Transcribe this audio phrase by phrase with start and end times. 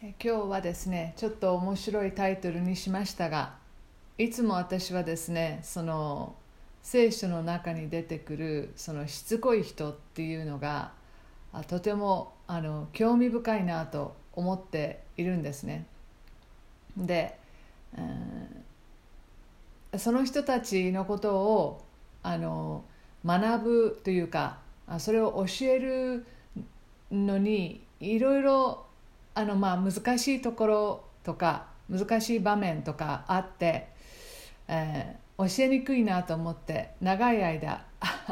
[0.00, 3.54] 今日はですねちょっと面白いタイトルにしましたが
[4.16, 6.36] いつも私はですねその
[6.84, 10.92] 聖書の中に出てくるそのしつこい人っていうのが
[11.66, 15.84] とてもあの興味深いなと思っているんですね。
[16.96, 17.36] で、
[19.96, 21.84] その人たちのことを
[22.22, 22.84] あの
[23.26, 24.58] 学ぶというか
[24.98, 26.26] それを教える
[27.10, 28.87] のにいろいろ
[29.38, 33.86] あのまあ難しいところとか難しい場面とかあって、
[34.66, 37.84] えー、教えにくいなと思って長い間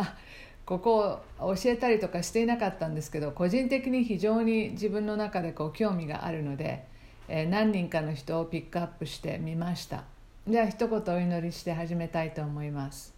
[0.66, 6.84] ここを教えたりとかしていなかったんですけど個人的に非常に自分の中でこう興味があるので、
[7.28, 10.02] えー、何人かの人をピックアップしてみました。
[10.44, 13.14] では一言お祈りして始めたいと思います。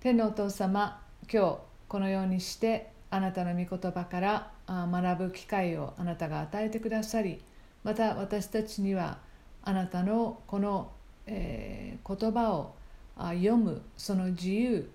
[0.00, 1.58] 天のお父様今日
[1.88, 7.40] このようにしてあなたの御言葉から学ぶ機会をあなたが与えてくださり
[7.84, 9.18] また私たちには
[9.62, 10.90] あなたのこの、
[11.26, 12.74] えー、言葉を
[13.16, 14.90] 読むその自由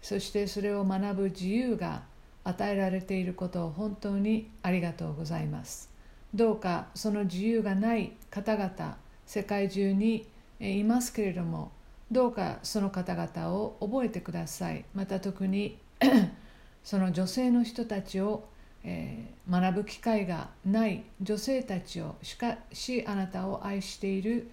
[0.00, 2.02] そしてそれを学ぶ自由が
[2.44, 5.90] 与えられていることを本当にありがとうございます。
[6.32, 10.28] どうかその自由がない方々世界中に
[10.60, 11.72] いますけれども
[12.10, 14.84] どうかその方々を覚えてください。
[14.94, 15.78] また特に
[16.84, 18.44] その女性の人たちを、
[18.88, 24.48] えー、学ぶ機会がない女性たちをしかしあなたを愛している、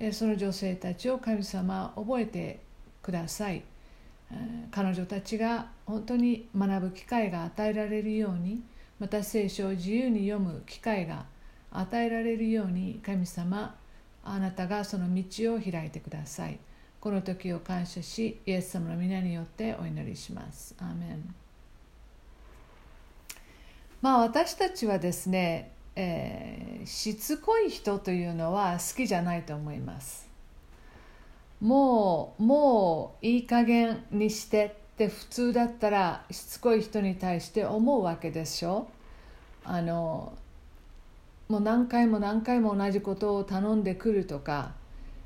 [0.00, 2.60] えー、その女性たちを神様覚えて
[3.02, 3.62] ください、
[4.32, 8.62] えー、彼女たちが本当に学ぶ機会が与えられるように
[8.98, 11.26] また聖書を自由に読む機会が
[11.70, 13.74] 与えられるように神様
[14.24, 16.58] あなたがその道を開いてください。
[16.98, 20.74] この時を感謝しイエス様の皆によってお祈りします。
[20.78, 21.43] アーメン。
[24.04, 30.28] まあ私たちはですね、えー、しつこい人というのは好きじゃないと思います。
[31.62, 38.88] もうもういい加減にしてって普通だったらしつこい人に対して思うわけでしょ。
[39.64, 40.34] あの
[41.48, 44.72] もう何回も何回も同じことを頼んでくるとか、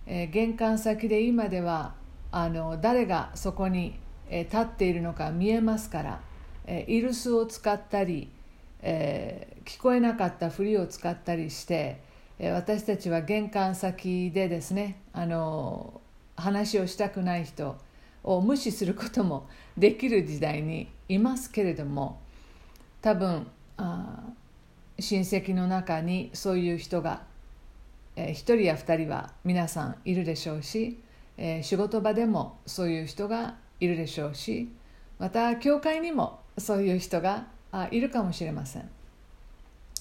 [0.06, 1.94] えー、玄関先で今では
[2.30, 3.98] あの誰がそこに、
[4.30, 6.20] えー、立っているのか見えますから、
[6.64, 8.30] えー、イルスを使ったり
[8.80, 12.00] えー、聞こえなかったふりを使ったりして、
[12.38, 16.00] えー、私たちは玄関先でですねあの
[16.36, 17.76] 話をしたくない人
[18.22, 22.20] を無視することもできる時代にいますけれども
[23.00, 23.46] 多分
[23.76, 24.20] あ
[24.98, 27.22] 親戚の中にそういう人が、
[28.16, 31.00] えー、1人や2人は皆さんいるでしょうし、
[31.36, 34.70] えー、仕事場でもそういう人がいるでしょうし
[35.18, 38.90] また教会にもそういう人があいるかもしれません、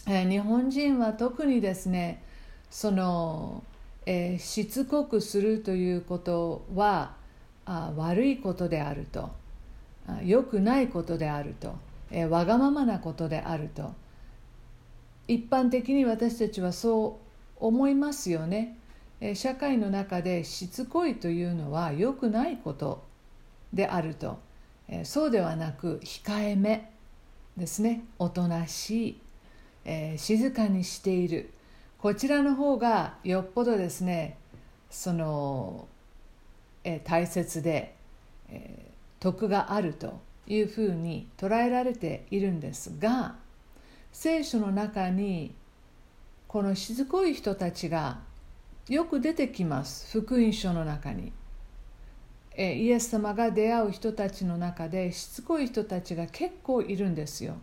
[0.07, 2.23] えー、日本人は特にですね
[2.69, 3.63] その、
[4.05, 7.16] えー、しつこくするということは
[7.66, 9.29] あ悪いことであると。
[10.23, 11.75] 良くないことであると、
[12.11, 13.94] えー、わがままなことであると。
[15.28, 17.19] 一般的に私たちはそ
[17.59, 18.78] う思いますよね、
[19.19, 23.03] えー、社会の中でしつこいというのは良くないこと
[23.73, 24.39] であると、
[24.88, 26.91] えー、そうではなく控えめ。
[27.57, 28.03] ですね。
[28.19, 29.22] おとなしい、
[29.85, 31.50] えー、静かにしている。
[31.97, 34.38] こちらの方がよっぽどですね
[34.90, 35.88] その、
[36.84, 37.96] えー、大切で、
[38.50, 43.35] えー、徳があるというふうに捉えられているんですが
[44.13, 45.53] 聖書の中に
[46.47, 48.19] このしつこい人たちが
[48.88, 50.17] よく出てきます。
[50.17, 51.34] 福音書の中に。
[52.57, 57.56] イエス様が出会う人たちの中でしつこい人たちが結構いるんですよ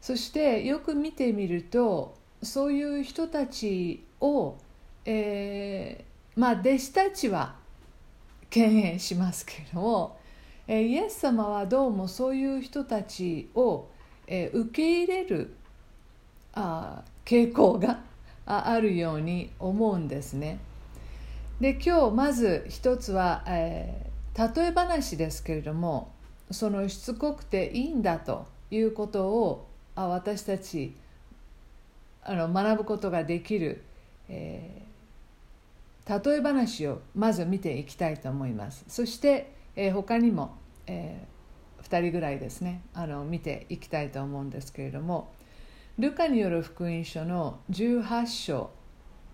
[0.00, 4.56] そしてよく見てみるとそういう人たちを、
[5.04, 7.56] えー、まあ弟子たちは
[8.50, 10.18] 敬遠しますけれども、
[10.68, 13.88] えイエス様はどうもそういう人たちを、
[14.26, 15.54] え受け入れる
[16.54, 18.00] あ傾向が
[18.46, 20.58] あるように思うんですね。
[21.60, 26.12] で今日まず一つは、えー、例え話ですけれども
[26.50, 30.94] そのしつこくていいんだということをあ私たち
[32.22, 33.82] あの学ぶことができる、
[34.28, 38.84] えー、例え話をまず見ていきたいと思います。
[38.88, 45.32] そして、えー、他にも、えー、2人ぐらいですねあの見ていきたいと思うんですけれども
[45.98, 48.70] ルカによる福音書の18章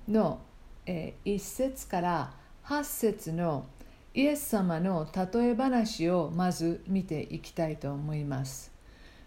[0.06, 0.40] の
[0.86, 2.34] え、1節から
[2.64, 3.66] 8節の
[4.14, 8.72] イエス様の例え話をまず見ていきたいと思います。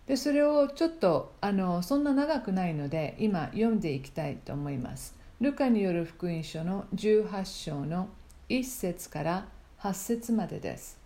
[0.06, 5.16] でそれをちょっとあのそんな長くないので今読んでいきたいと思います。
[5.42, 8.10] ルカによる福音書の18章の
[8.50, 9.48] 1節から
[9.80, 11.00] 8節までです。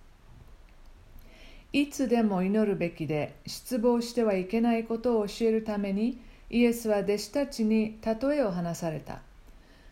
[1.72, 6.19] いつでも祈るべきで失望してはいけないことを教えるために
[6.50, 9.22] イエスは弟子たちに例えを話された。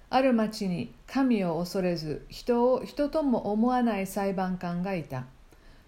[0.09, 5.25] ある町に神を恐れず人を人とも思わない裁判官がいた。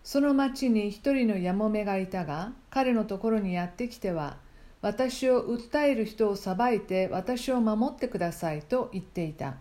[0.03, 4.37] その町に一人のやもめがいたが彼のところにやってきては
[4.81, 9.55] 私を訴える人を裁いて私を守ってくださいと言っていた。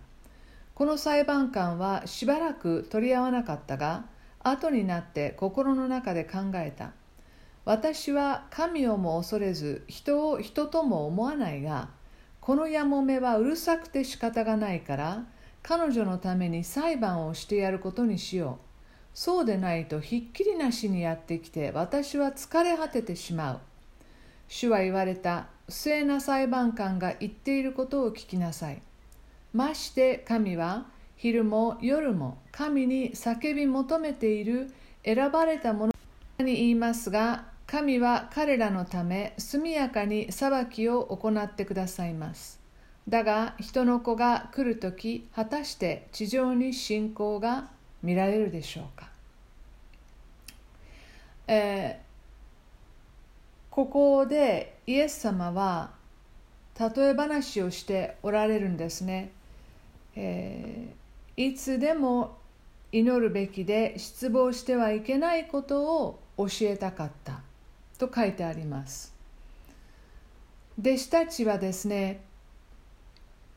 [0.75, 4.05] この裁判官はしばらく取り合わなかったが
[4.41, 6.93] 後になって心の中で考えた。
[7.65, 11.91] 私は神をも恐れず人を人とも思わないが
[12.49, 15.27] このやもめはうるさくて仕方がないから
[15.63, 18.89] 彼女のために裁判をしてやることにしよう。
[19.13, 23.61] そうでないとひっきりなしにやってきて私は疲れ果ててしまう。
[24.49, 28.81] 主は言われた不正な裁判官が言っていることを聞きなさい。
[29.53, 30.87] まして神は
[31.17, 34.73] 昼も夜も神に叫び求めている
[35.05, 35.93] 選ばれた者
[36.39, 42.59] に言いますが神は彼らのため速やかに裁きを行ってくださいます。
[43.07, 47.69] だが人の子が来るとき果たして地上に信仰が
[48.03, 49.09] 見られるでしょうか、
[51.47, 55.91] えー、ここでイエス様は
[56.79, 59.31] 例え話をしておられるんですね、
[60.17, 62.39] えー、いつでも
[62.93, 67.48] 祈るべきで失望してはいけないことを教えたかった。
[67.99, 69.15] と書いてあります。
[70.81, 72.21] 弟子たちはですね、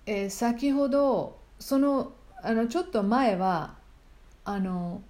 [0.07, 3.75] えー、先ほどそのあのちょっと前は
[4.43, 5.03] あの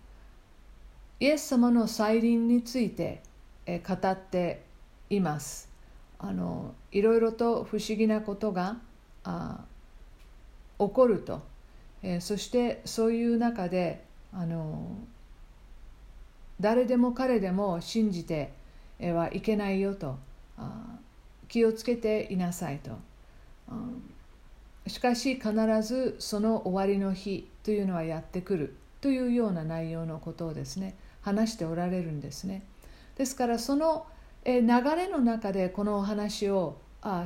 [1.22, 3.22] イエス様の再臨について、
[3.66, 4.63] えー、語って
[5.10, 5.69] います。
[6.19, 8.77] あのいろいろと不思議なことが
[9.24, 9.62] あ
[10.77, 11.42] 起こると、
[12.04, 14.04] えー、そしてそういう中で
[14.34, 14.98] あの
[16.60, 18.51] 誰でも彼でも信じて
[19.01, 20.18] はいけないよと。
[21.48, 22.92] 気をつけていなさいと。
[24.88, 25.51] しかし必
[25.81, 32.63] ずその終わりの日というのはやってくるというような内容のことをですね話しておられるんですね。
[33.18, 34.06] ですからその
[34.45, 36.77] 流れの中でこのお話を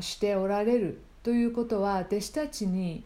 [0.02, 3.04] しておられるということは弟子たちに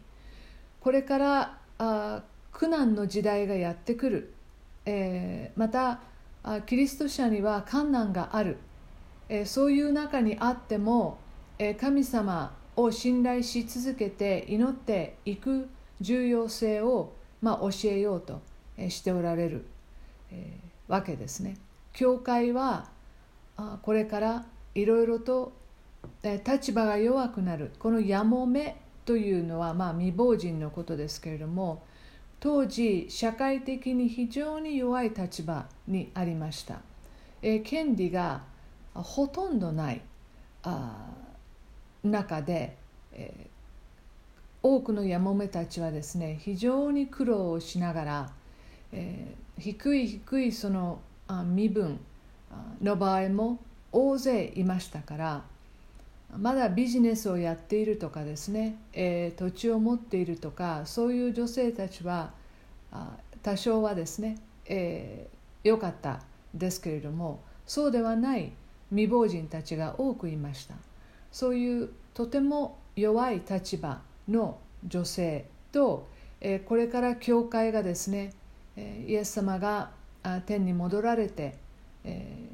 [0.80, 2.22] これから
[2.52, 4.34] 苦難の時代がやってくる、
[4.84, 6.00] えまた
[6.66, 8.58] キリスト者には困難がある、
[9.28, 11.18] えそういう中にあっても、
[11.58, 15.68] え神様を信頼し続けて祈っていく
[16.00, 18.40] 重要性を、まあ、教えようと
[18.88, 19.66] しておられる、
[20.32, 20.58] え
[20.88, 21.56] わけですね。
[21.92, 22.88] 教会は
[23.82, 25.52] これからいろいろと
[26.22, 31.82] 立場が弱くなるこのやもめというのは、まあ、未亡人のことですけれども
[32.40, 36.80] 当時社会的に非常に弱い立場にありました、
[37.42, 38.42] えー、権利が
[38.94, 40.00] ほとんどない
[40.62, 41.06] あ
[42.02, 42.76] 中で、
[43.12, 43.48] えー、
[44.62, 48.32] 多くのやもめたちはですね非常に苦労をしながら、
[48.92, 52.00] えー、低い低いそのあ身分
[52.82, 53.58] の場合も
[53.92, 55.44] 大勢いましたから
[56.38, 62.32] まだビジネスをやっているとかですね、えー、土地を持っているとかそういう女性たちは
[63.42, 66.20] 多少はですね、えー、かった
[66.54, 68.52] ですけれどもそうではない
[68.90, 70.74] 未亡人たちが多くいました。
[71.30, 76.08] そういうとても弱い立場の女性と、
[76.40, 78.32] えー、これから教会がですね、
[78.76, 79.90] え、イエス様が
[80.46, 81.54] 天に戻られて、
[82.04, 82.48] え、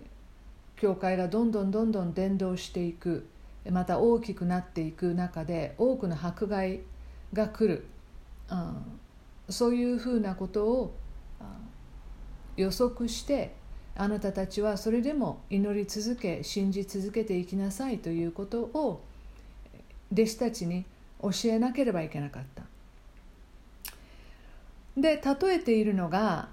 [0.76, 3.26] 教会がどんどんどんどん伝道していく
[3.70, 6.80] また大きくなっていく中で多くの迫害
[7.32, 7.87] が来る、
[8.50, 8.85] うん、
[9.49, 10.94] そういうふうなことを
[12.56, 13.54] 予測して
[13.94, 19.02] あなたたちはそれでも祈り続け信じ続けていきなさいということを
[20.12, 20.85] 弟子たちに
[21.23, 22.62] 教えなければいけなかった。
[24.96, 26.49] で例えているのが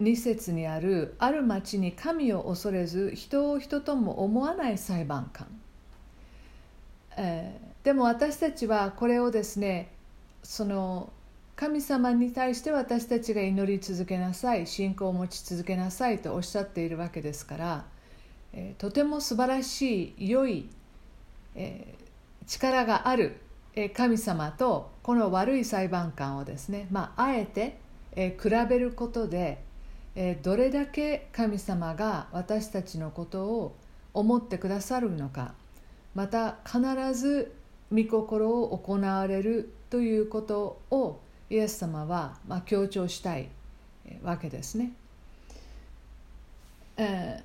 [0.00, 5.48] 2節にあるある町に神を恐れず人を人とも思わない裁判官
[7.20, 9.90] えー、でも私たちはこれをですね
[10.44, 11.12] その
[11.56, 17.84] 神様に対して私たちが祈り続けなさい信仰を持ち続けなさいとおっしゃっているわけですから、
[18.52, 20.68] えー、とても素晴らしい良い、
[21.56, 23.40] えー、力がある、
[23.74, 27.78] え神様とこの悪い裁判官をですね、まあ、あえて、
[28.14, 29.62] え比べることで、
[30.14, 33.74] えどれだけ神様が私たちのことを
[34.14, 35.54] 思ってくださるのか。
[36.18, 36.80] また必
[37.14, 37.52] ず
[37.92, 43.48] 御心を行われるということをイエス様はま強調したい
[44.24, 44.90] わけですね。
[46.96, 47.40] え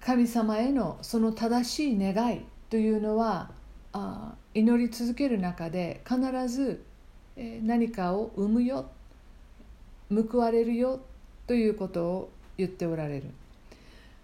[0.00, 3.50] ー、神様へのその正しい願いというのは
[3.92, 6.80] あ祈り続ける中で必ず、
[7.36, 8.86] 何かを生むよ
[10.14, 11.00] 報われるよ
[11.48, 13.24] ということを言っておられる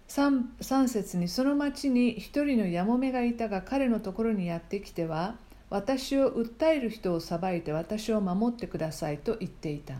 [0.09, 5.35] 3, 節にその町に一人のやもめがいたが彼のところにやってきては
[5.69, 9.93] 私を訴える人を裁いて私を守ってくださいと言っていた。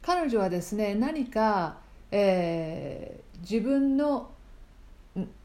[0.00, 1.76] 彼女はですね何か、
[2.10, 4.30] えー、自分の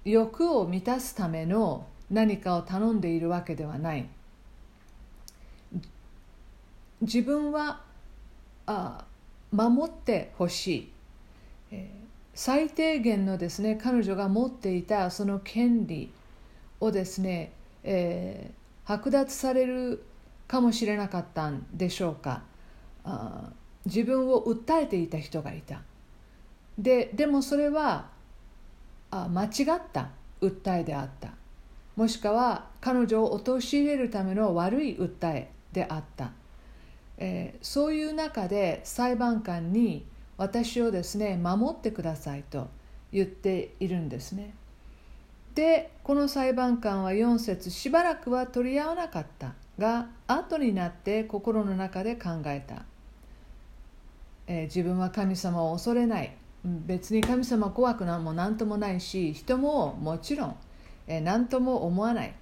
[0.06, 4.08] 欲を満たすための何かを頼んでいるわけではない。
[7.02, 7.82] 自分は
[8.66, 9.04] あ
[9.52, 10.92] 守ってほしい、
[11.72, 12.03] えー、
[12.34, 16.12] 最低限のですね彼女が持っていたその権利
[16.80, 20.04] をですね、えー、剥奪される
[20.48, 22.44] かもしれなかったんでしょうか。
[23.06, 23.52] あ
[23.86, 25.82] 自分を訴えていた人がいた。
[26.78, 28.10] ででもそれは
[29.12, 30.10] あ間違った
[30.42, 31.30] 訴えであった。
[31.96, 36.32] もしくは彼女を陥れるための悪い訴えであった、
[37.18, 40.06] えー、そういう中で裁判官に
[40.44, 42.68] 私をですね守ってくださいと
[43.14, 44.54] 言っているんですね。
[45.56, 52.84] でこの裁判官は4節しばらくは取り合わなかったが後になって心の中で考えた、
[54.48, 56.36] えー、自分は神様を恐れない。
[56.66, 60.56] 別に神様怖くなんも何ともないし人ももちろん、
[61.08, 62.34] えー、何とも思わない、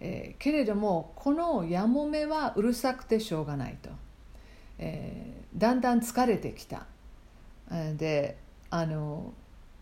[0.00, 3.88] えー、けれどもこのやもめはうるさくてしょうがないと、
[4.78, 6.86] えー、だんだん疲れてきた。
[7.96, 8.36] で
[8.70, 9.32] あの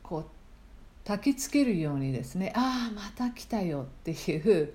[0.02, 4.72] こう焚きつけるようにですねああまた来たよっていう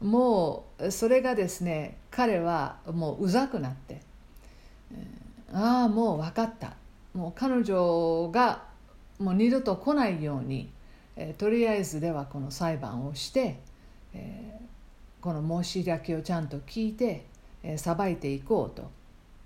[0.00, 4.00] もうそれがですね彼はもううざくなって、
[5.52, 6.74] ああもう分かった
[7.14, 8.64] もう彼女が
[9.18, 10.70] もう二度と来ないように、
[11.16, 13.58] えとりあえずではこの裁判をして、
[15.22, 17.24] この申し開きをちゃんと聞いて、
[17.62, 18.90] え、裁いていこうと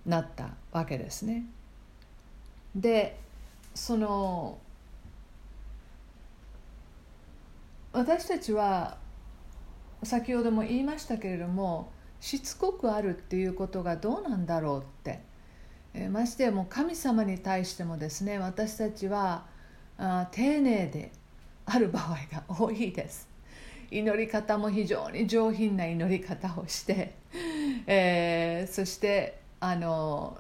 [0.05, 1.45] なったわけですね。
[2.75, 3.19] で
[3.75, 4.59] その
[7.93, 8.99] 私たちは
[10.03, 15.21] 先ほども言いましたけれどもしつこくあるっていうことがどうなんだろうって、
[15.95, 19.47] えましてやもう神様に対してもですね私たちは
[19.97, 21.13] あ丁寧で
[21.65, 23.29] ある場合が多いです。
[23.91, 27.15] 祈り方も非常に上品な祈り方をして、
[27.87, 30.39] えー、そしてあの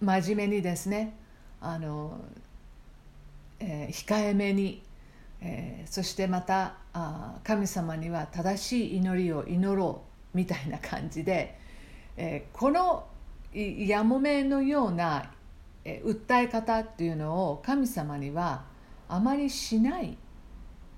[0.00, 1.14] 真面目にですね
[1.60, 2.20] あの、
[3.58, 4.82] えー、控えめに、
[5.40, 10.02] えー、そしてまたあ神様には正しい祈りを祈ろ
[10.34, 11.58] うみたいな感じで、
[12.16, 13.06] えー、この
[13.54, 15.30] やもめのような、
[15.84, 18.64] えー、訴え方っていうのを神様には
[19.08, 20.16] あまりしない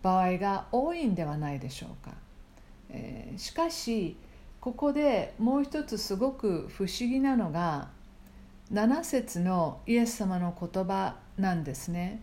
[0.03, 2.17] 場合が多いんではないでしょうか。
[2.91, 4.17] えー、しかし
[4.61, 7.91] ここでもう一つすごく不思議なのが
[8.73, 12.21] 7節のイエス様の言葉なんですね。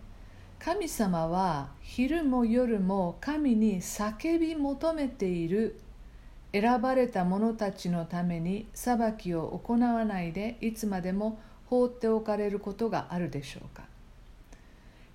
[0.60, 5.80] 神様は昼も夜も神に叫び求めている。
[6.52, 13.84] 選ばれた者たちのために裁きを行わないでいつまでも放っておかれることがあるでしょうか。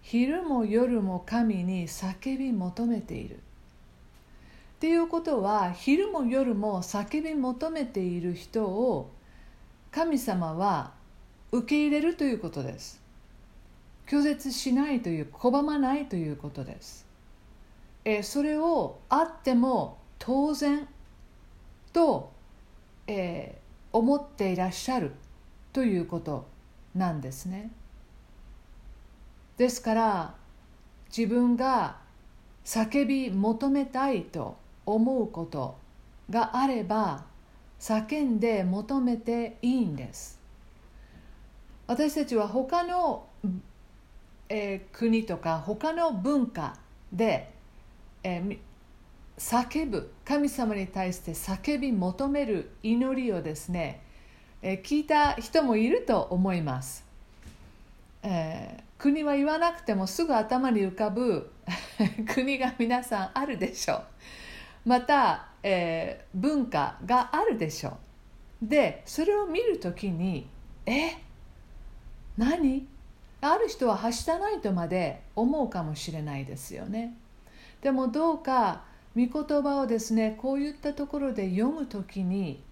[0.03, 3.37] 昼も夜も神に叫び求めている。
[3.37, 3.39] っ
[4.81, 9.13] ていうことは昼も夜も叫び求めている人を
[9.93, 10.99] 神様は
[11.52, 13.00] 受け入れるということです。
[14.07, 17.07] 拒絶しないという拒まないということです。
[18.04, 20.88] えそれをあっても当然
[21.92, 22.33] と、
[23.07, 25.12] えー、思っていらっしゃる
[25.73, 26.47] ということ
[26.95, 27.71] なんですね。
[29.57, 30.35] ですから
[31.16, 31.99] 自分が
[32.64, 35.76] 叫び求めたいと思うこと
[36.30, 37.25] があれば
[37.78, 40.39] 叫んで求めていいんです。
[41.90, 43.26] 私たちは他の、
[44.49, 46.76] えー、国とか他の文化
[47.12, 47.50] で、
[48.23, 48.59] えー、
[49.37, 50.12] 叫ぶ。
[50.25, 54.04] 神様に対して叫び求める祈りをですね、
[54.62, 57.04] えー、聞いた人もいると思います、
[58.23, 61.50] えー、国は言わなくてもすぐ頭に浮かぶ
[62.32, 64.04] 国が皆さんあるでしょう。
[64.90, 67.99] また、えー、文化があるでしょ
[68.62, 68.68] う。
[68.68, 70.47] でそれを見るときに
[70.87, 71.16] えっ
[72.40, 72.87] 何？
[73.42, 77.14] ある人ははしたないとまで思うかもしれないですよね。
[77.82, 82.62] でもどうか御言葉をですねこういったところで読む時に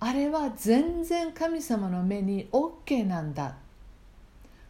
[0.00, 3.56] あれは全然神様の目に OK なんだ。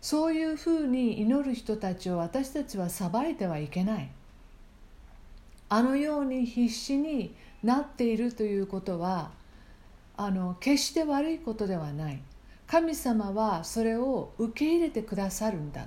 [0.01, 4.09] そういうふうに祈る人たちを私たちは裁いてはいけない。
[5.69, 7.35] あのように必死に
[7.65, 9.33] なっているということは
[10.17, 12.21] あの決して悪いことではない。
[12.67, 15.87] 神様はそれを受け入れてくださるんだ。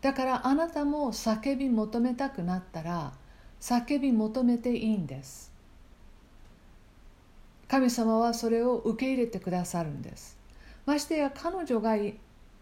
[0.00, 3.12] だからあなたも叫び求めたくなったら
[3.60, 5.52] 叫び求めていいんです。
[7.68, 10.36] 神様はそれを受け入れてくださるんです。
[10.86, 11.96] ましてや彼女が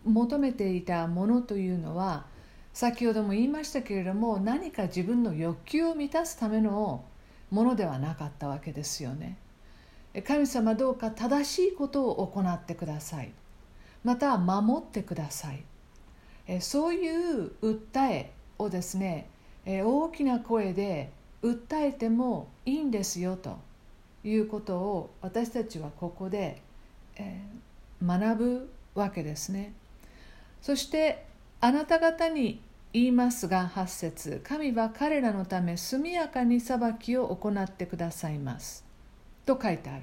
[0.05, 2.27] 求めていたものというのは
[2.75, 7.05] 先ほども言いましたけれども何か自分の欲求を満たすための
[7.50, 9.38] ものではなかったわけですよね。
[10.27, 13.33] 神様どうか正しいことを行ってください。
[14.05, 15.65] また守ってください。
[16.61, 19.29] そういう訴えをですね
[19.67, 21.11] 大きな声で
[21.43, 23.59] 訴えてもいいんですよと
[24.25, 26.62] いうことを私たちはここで
[28.03, 29.75] 学ぶわけですね。
[30.62, 31.27] そして
[31.61, 32.62] あなた方に
[32.93, 38.88] 言いますが8節神は彼らのため速やかに裁きを行ってくださいます。
[39.49, 40.02] と書いてある。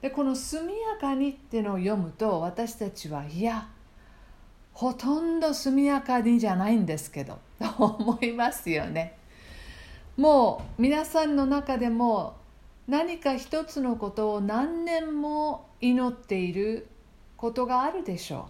[0.00, 3.68] でこの「速やかに」っていうのを読むと私たちはいや
[4.72, 9.18] ほとんど速やかにじゃないんですけどと思いますよね。
[10.16, 12.36] もう皆さんの中でも
[12.88, 16.88] 何か一つのことを何年も祈っている
[17.36, 18.48] ことがあるでしょ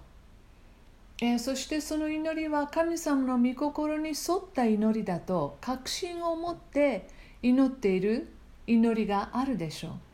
[1.21, 7.09] う、えー、そしてその祈りは神様の御心に沿った祈りだと確信を持って
[7.43, 8.33] 祈っている
[8.67, 10.10] 祈りがあるでしょう。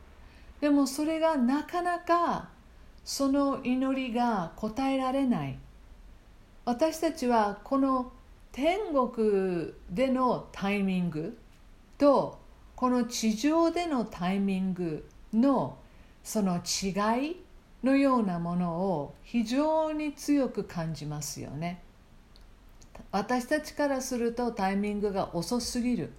[0.59, 2.49] でもそれがなかなか
[3.03, 5.57] その祈りが答えられない。
[6.65, 8.11] 私たちはこの
[8.51, 11.37] 天国でのタイミング
[11.97, 12.39] と
[12.75, 15.77] この地上でのタイミングの
[16.23, 17.37] その違い
[17.83, 21.81] のようなものを非常に強く感じますよね。
[23.11, 26.11] 私たちからするとタイミングが遅すぎる。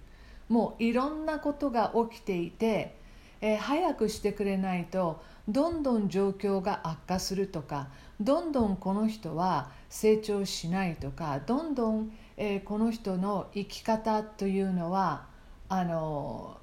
[0.47, 2.95] もういろんなことが起きていて
[3.41, 7.87] えー、早くしてくれないとどんどん状況が悪化するとか
[8.19, 15.25] どんどんこの人は成長しないとかどんどん、えー、この人の生き方というのは
[15.69, 16.57] あの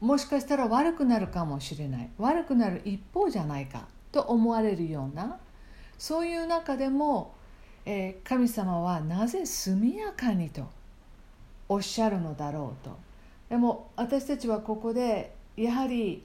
[0.00, 2.10] もしかしたら悪くなるかもしれない。
[2.18, 5.38] 悪くなる一方じゃないかと思われるような
[5.98, 7.34] そういう中でも、
[7.84, 10.68] えー、神様はなぜ速やかにと
[11.68, 12.96] おっしゃるのだろうと。
[13.48, 16.24] でも私たちはここでやはり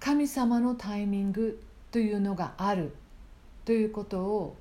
[0.00, 2.94] 神様のタイミングというのがある
[3.64, 4.56] ということを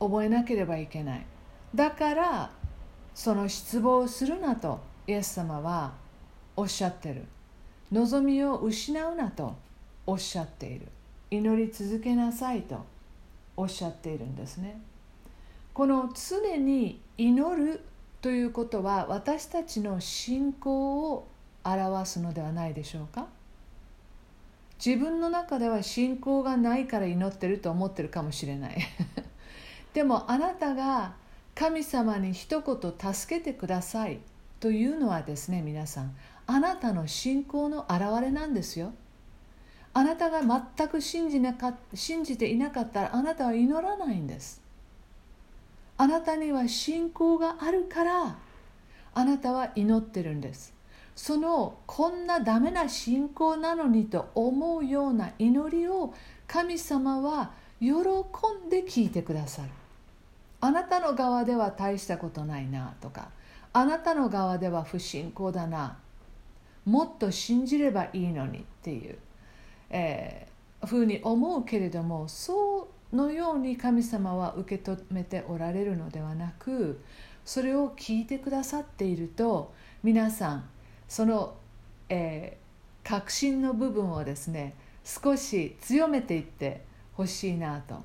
[0.00, 1.26] 覚えなければいけない。
[1.74, 2.50] だから
[3.14, 5.92] その失望するなとイエス様は
[6.56, 7.24] おっしゃってる。
[7.92, 9.54] 望みを失うなと
[10.06, 10.88] おっしゃっている。
[11.30, 12.92] 祈り続けなさいと。
[13.56, 14.80] おっしゃっているんですね
[15.74, 17.80] この常に祈る
[18.20, 21.28] ということは私たちの信仰を
[21.64, 23.26] 表すのではないでしょうか？
[24.84, 28.78] 自分の中では信仰がないから祈ってると思ってるかもしれない。
[29.94, 31.14] でもあなたが
[31.54, 34.20] 神様に一言助けてください
[34.58, 38.92] というのはですね皆さんあなたの信仰の表れなんですよ。
[39.94, 40.40] あなたが
[40.76, 44.62] 全く信じなか信じていなかったらあなたは祈らないんです。
[45.98, 48.38] あなたには信仰があるから
[49.14, 50.74] あなたは祈ってるんです。
[51.14, 56.14] そのこんなダメな信仰なのにと思うような祈りを
[56.46, 59.68] 神様は喜んで聞いてくださる。
[60.60, 63.30] あなたの側では大したことないなとか。
[63.74, 65.96] あなたの側では不信仰だな。
[66.84, 69.16] もっと信じればいいのにっていう、
[69.90, 77.00] えー、ふうに思うけれどもそのように神様は受け止めておられるのではなく
[77.44, 79.72] それを聞いてくださっていると
[80.02, 80.64] 皆さん
[81.12, 81.52] その、
[82.08, 84.72] えー、確信の部分をですね
[85.04, 86.80] 少し強めていって
[87.12, 87.96] ほしいなと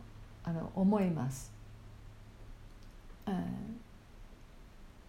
[0.44, 1.54] あの思います、
[3.26, 3.80] うん、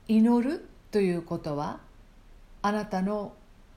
[0.07, 1.81] 祈るということは
[2.63, 3.33] あなたの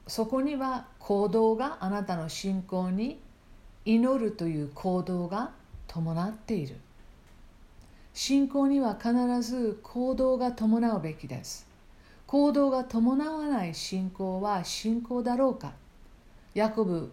[0.06, 3.20] そこには行動があなたの信仰に
[3.86, 5.50] 祈るという行動が
[5.88, 6.76] 伴っている。
[8.14, 11.71] 信仰には必ず行動が伴うべきです。
[12.32, 15.74] 行動が伴わない信仰は信仰だろうか？
[16.54, 17.12] ヤコブ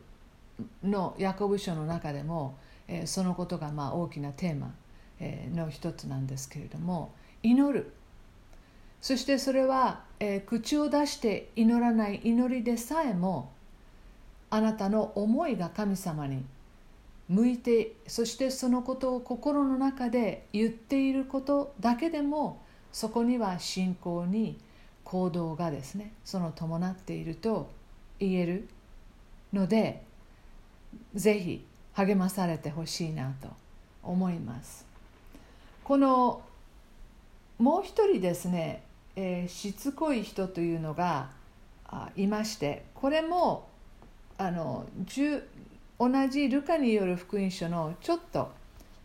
[0.85, 4.73] のヤコブ書の中でも、えー、そのことがまあ大きなテーマ
[5.19, 7.11] えの一つなんですけれども
[7.43, 7.91] 祈る。
[9.01, 13.51] そしてそれは、えー、口を出して祈らない祈りでさえも
[14.51, 16.45] あなたの思いが神様に
[17.29, 24.61] 向いてそしてそのことを心の中で言っていることだけでもそこには信仰に
[25.09, 27.71] 行動がですねその伴っていると
[28.19, 28.69] 言える
[29.55, 30.03] ので
[31.15, 33.49] ぜひ励まされてほしいなと
[34.03, 34.87] 思います。
[35.83, 36.43] この
[37.59, 38.83] もう一人ですね、
[39.17, 41.31] えー、しつこい人というのが
[42.15, 43.67] いましてこれも
[44.37, 44.87] あの
[45.99, 48.53] 同じルカによる福音書のちょっと、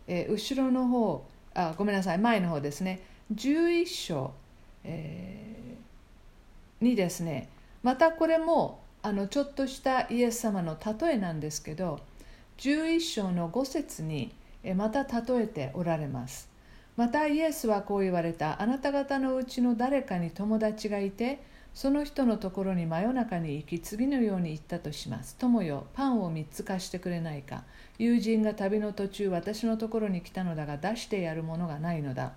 [0.06, 3.00] えー、後ろの方あごめんなさい前の方ですね。
[3.34, 4.34] 11章、
[4.84, 5.53] えー、
[6.84, 7.48] にですね
[7.82, 12.00] またこれもあのちょっとしたイエス様の例えなんですけど
[12.58, 14.32] 11章の5節に
[14.76, 16.48] また例えておられます。
[16.96, 18.62] またイエスはこう言われた。
[18.62, 21.42] あなた方のうちの誰かに友達がいて
[21.74, 25.36] その人のところに真夜中に行き次のように言ったとします。
[25.36, 27.64] 友よパンを3つ貸してくれないか。
[27.98, 32.32] 友人が旅の途中私のところに来たのだが出してやるものがないのだ。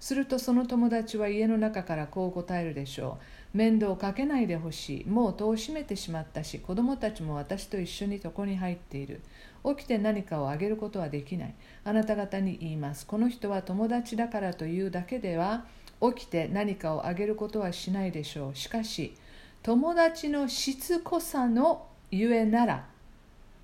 [0.00, 3.24] するとその友達は家の中からこう答えるでしょう。
[3.52, 5.08] 面倒をかけないでほしい。
[5.08, 9.20] もう戸を閉めてしまったし子供たちも私と一緒に床に入っている。
[9.64, 11.54] 起きて何かをあげることはできない。
[11.84, 13.06] あなた方に言います。
[13.06, 15.64] この人は友達だからというだけでは
[16.00, 18.56] 起きて何かをあげることはしないでしょう。
[18.56, 19.14] しかし
[19.62, 22.86] 友達のしつこさのゆえなら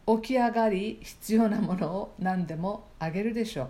[0.07, 3.69] 起き上がり必要なものを何でもあげるでしょう。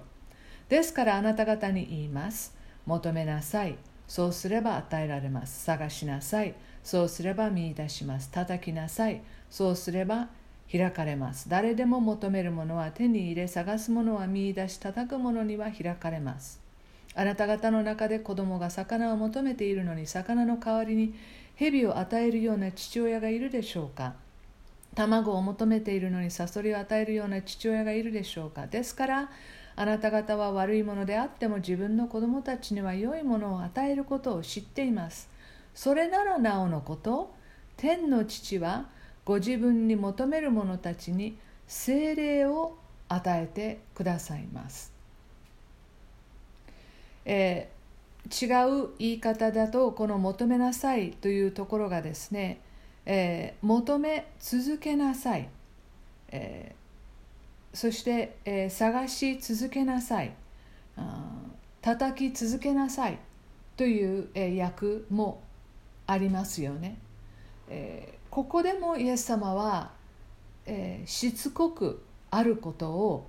[0.68, 2.56] ですからあなた方に言います。
[2.86, 3.76] 求めなさい。
[4.06, 5.64] そうすれば与えられます。
[5.64, 6.54] 探しなさい。
[6.82, 8.30] そうすれば見出します。
[8.30, 9.22] 叩きなさい。
[9.50, 10.28] そうすれば
[10.70, 11.48] 開かれます。
[11.48, 16.60] 誰でも求めるものは手に入れ、探すものは見出し、叩くものには開かれます。
[17.14, 21.14] あなた方の中で子供が魚を求めているのに、魚の代わりに
[21.54, 24.14] 蛇を与えるような父親がいるでしょうか
[24.94, 29.30] 卵を求めているのにサソリを与えるような父親がいるでしょうかですから、
[29.76, 35.28] あなた方は悪いものであっても自分の子供たちには良いものを与えることを知っています。
[35.74, 37.34] それならなおのこと
[37.76, 38.88] 天の父は
[39.24, 42.76] ご自分に求める者たちに精霊を
[43.08, 44.92] 与えてくださいます、
[47.24, 52.60] えー、違う言い方だとこの「求めなさい」というところがですね、
[53.06, 55.48] えー、求め続けなさい、
[56.28, 56.83] えー
[57.74, 60.34] そして、えー、探し続けなさい。
[61.82, 63.18] 叩き続けなさい。
[63.76, 65.42] という、えー、訳も
[66.06, 66.98] ありますよね、
[67.68, 69.90] えー、ここでもイエス様は、
[70.66, 73.26] えー、しつこくあることを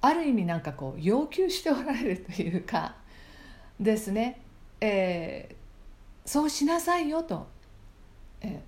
[0.00, 2.96] ある意味なんかこう要求しておられるというか
[3.80, 4.40] ですね、
[4.80, 7.46] えー、そうしなさいよと、
[8.42, 8.58] えー、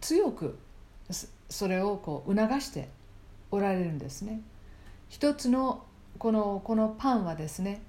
[0.00, 0.58] 強く
[1.48, 2.88] それをこう促して
[3.50, 4.40] おられるんですね。
[5.08, 5.84] 一つの
[6.18, 7.82] このこのパンはですね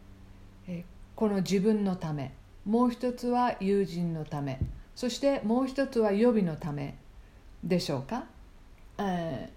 [1.16, 2.34] この自分のため
[2.66, 4.60] もう一つは友人のため
[4.96, 6.96] そしてもう一つは予備のため
[7.64, 8.26] でしょうか、
[8.98, 9.52] えー、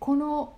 [0.00, 0.54] この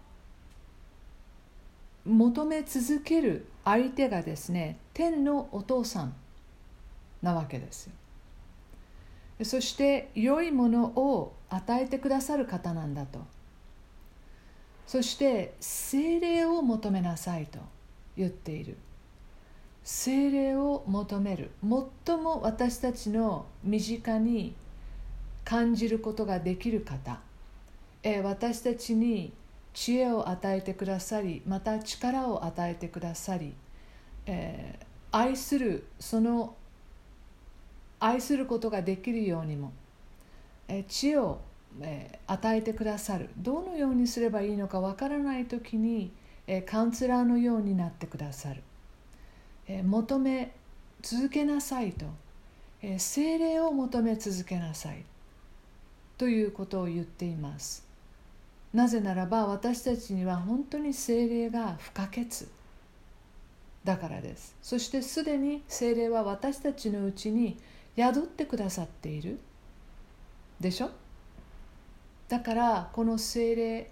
[2.07, 6.15] 求め続ける相手がですね天のお父さん
[7.23, 7.91] なわけです
[9.43, 13.34] そして良いものを与えてくださる方なんだと。
[14.87, 17.59] そして精霊を求めなさいと
[18.17, 18.77] 言っている。
[19.83, 21.51] 精霊を求める。
[22.07, 24.55] 最も私たちの身近に
[25.45, 27.21] 感じることができる方。
[28.23, 29.33] 私たちに
[29.75, 33.55] 知恵を与えてくださりまた力を与えてくださり、
[34.27, 36.55] えー、愛するその
[37.99, 39.73] 愛することができるようにも、
[40.69, 41.41] えー、知恵を
[41.81, 43.31] えー、与えてくださる。
[43.37, 46.13] どのようにすればいいのかわからない時に、
[46.47, 48.63] えー、カウンセラーのようになってくださる、
[49.67, 50.53] えー、求め
[51.03, 52.07] 続けなさいと、
[52.83, 55.05] え精霊を求め続けなさい。
[56.17, 57.85] ということを言っています。
[58.73, 62.47] なぜならば私たちには本当に精霊が不可欠。
[63.85, 64.57] だからです。
[64.63, 67.59] そしてすでに精霊は私たちのうちに
[67.97, 69.39] 宿ってくださっている。
[70.61, 70.91] でしょ？
[72.29, 73.91] だからこの精霊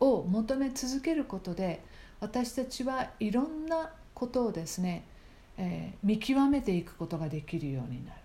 [0.00, 1.82] を求め続けることで
[2.20, 5.04] 私たちはいろんなことをですね、
[5.58, 8.18] えー、見極めていくことができるようになる。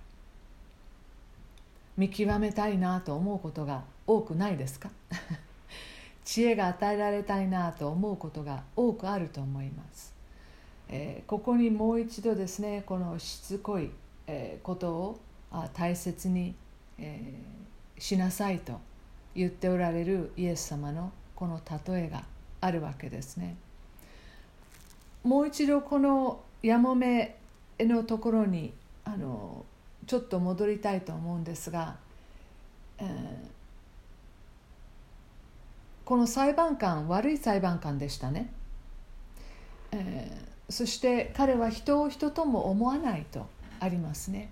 [1.98, 4.90] 見極めたいなと思うことが多くないですか？
[6.24, 10.14] 知恵が与えられたいなと思うことが多くあると思います、
[10.88, 13.90] えー、ここにもう一度ですねこのしつこい、
[14.28, 15.20] えー、ことを
[15.52, 16.54] あ大切に、
[17.00, 18.80] えー、しなさいと
[19.36, 22.24] 言っておられるイエス様のこの例えが
[22.62, 23.56] あるわけですね。
[25.24, 27.38] もう一度このやもめ
[27.80, 28.74] のところに
[29.06, 29.66] あの
[30.08, 31.96] ちょっと戻りたいと思うんですが、
[32.98, 33.60] えー
[36.10, 38.52] この裁判官悪い裁判官でしたね、
[39.92, 43.46] えー、そして彼は人を人とも思わないと
[43.80, 44.50] ありますね。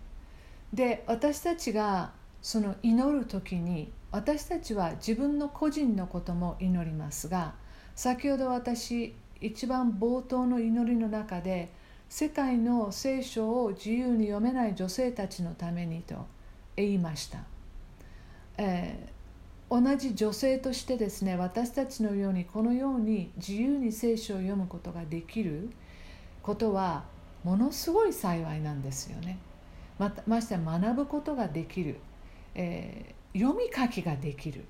[0.71, 2.11] で私たちが
[2.43, 7.55] その祈る時に私たちは自分の個人のことも祈りますが
[7.95, 11.71] 先ほど私一番冒頭の祈りの中で
[12.09, 16.25] 世界の聖書を自由に読めない女性たちのためにと
[16.75, 17.39] 言いました、
[18.57, 19.17] えー
[19.69, 25.69] 同じ女性としてですね私たちのようにこのように自由に聖書を読むことができる
[26.41, 27.03] ことは
[27.43, 29.37] ものすごい幸いなんですよね。
[29.99, 31.97] まましてや学ぶことができる、
[32.55, 34.65] えー、読み書きができる、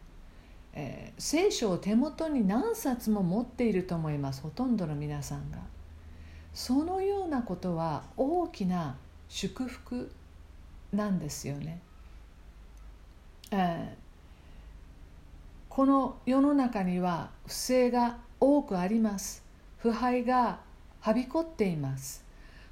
[0.73, 5.57] えー、聖書を手元に何冊も持っていると思いますほとんどの皆さんが。
[6.53, 8.97] そのようなことは大きな
[9.29, 10.11] 祝福
[10.91, 11.79] なんですよね、
[13.51, 14.07] えー
[15.77, 19.43] この世の中には不正が多くあります。
[19.77, 20.59] 腐敗が
[21.01, 22.25] はびこっています。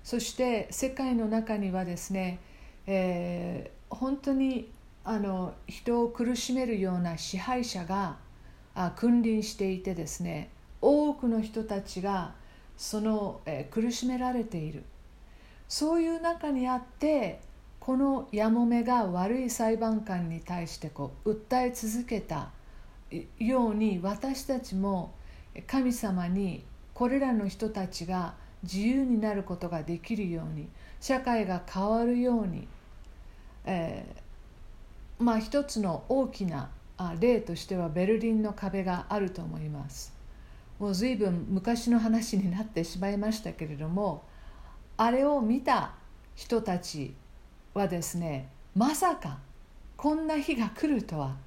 [0.04, 2.40] そして世界の中にはですね、
[2.88, 4.72] えー、本当に
[5.06, 8.18] あの人を苦しめるような支配者が
[8.74, 10.50] あ君臨していてですね
[10.82, 12.34] 多くの人たちが
[12.76, 14.84] その、え、苦しめられている。
[15.68, 17.40] そういう中にあって
[17.80, 22.50] このやもめが悪い裁判官に対してこう訴え続けた
[23.40, 25.14] ように私たちも
[25.68, 26.64] 神様に
[26.94, 30.68] これらの人たちが自由になることができるように
[31.00, 32.68] 社会が変わるように、
[33.66, 34.25] えー、
[35.20, 36.70] まあ一つの大きな
[37.20, 40.14] 例としてはベルリンの壁があると思います。
[40.80, 44.26] もう随分昔の話になってしまいましたけれども
[44.98, 45.94] あれを見た
[46.36, 47.14] 人たち
[47.74, 49.40] はですねまさか
[49.96, 51.38] こんな日が来るとは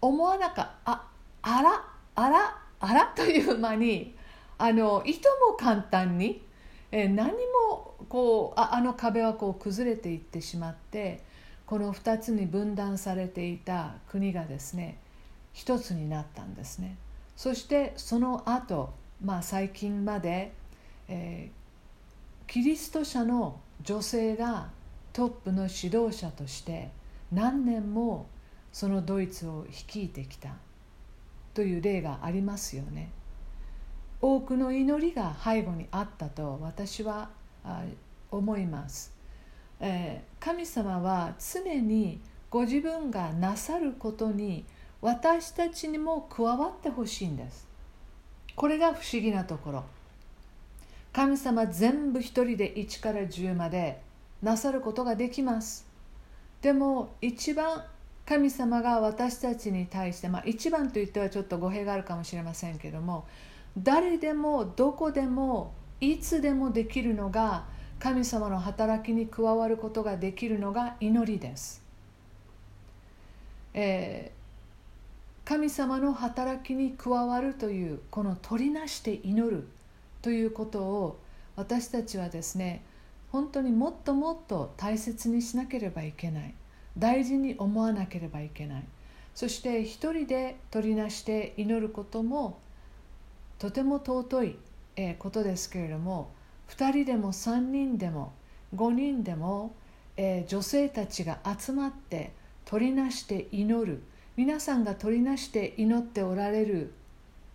[0.00, 0.92] 思わなかった。
[0.92, 1.06] あ
[1.42, 4.14] あらあらあらという間に
[4.58, 6.42] あのいとも簡単に、
[6.90, 7.32] え、何
[7.68, 11.24] もこうああの壁はこう崩れていってしまって
[11.66, 14.98] この2つに分断されていた国がですね
[15.52, 16.96] 一つになったんですね。
[17.34, 20.52] そしてその後、まあ最近まで、
[21.08, 24.68] えー、キリスト者の女性が
[25.12, 26.90] トップの指導者として
[27.32, 28.26] 何年も
[28.70, 30.56] そのドイツを率いてきた
[31.54, 33.10] という例がありますよね。
[34.20, 37.30] 多くの祈りが背後にあったと私は
[38.30, 39.15] 思います、
[39.80, 44.64] えー、神様は常にご自分がなさることに
[45.00, 47.66] 私たちにも加わってほしいんです。
[48.54, 49.84] これが不思議なところ。
[51.12, 54.00] 神様全部一人で1から10まで
[54.42, 55.86] なさることができます。
[56.62, 57.84] でも一番
[58.26, 63.24] 神様が私たちに対して、まあ、一番と言ってはちょっと語弊があるかもしれませんけども
[63.78, 67.66] 誰でもどこでもいつでもできるのが
[67.98, 71.82] 神様の働きに加わることができるのが祈りです、
[73.74, 79.66] えー、神様の働きに加わるというこの取りなして祈る
[80.22, 81.18] ということを
[81.56, 82.82] 私たちはですね
[83.30, 86.54] 本当にもっともっと大切にしなければいけない。
[86.96, 88.84] 大事に思わなければいけない。
[89.34, 92.58] そして一人で取りなして祈ることも
[93.58, 94.56] とても尊い
[95.18, 96.30] ことですけれども
[96.70, 98.32] 2人でも3人でも
[98.74, 99.74] 5人でも
[100.46, 102.32] 女性たちが集まって
[102.64, 104.02] 取りなして祈る。
[104.36, 106.92] 皆さんが取りなして祈っておられる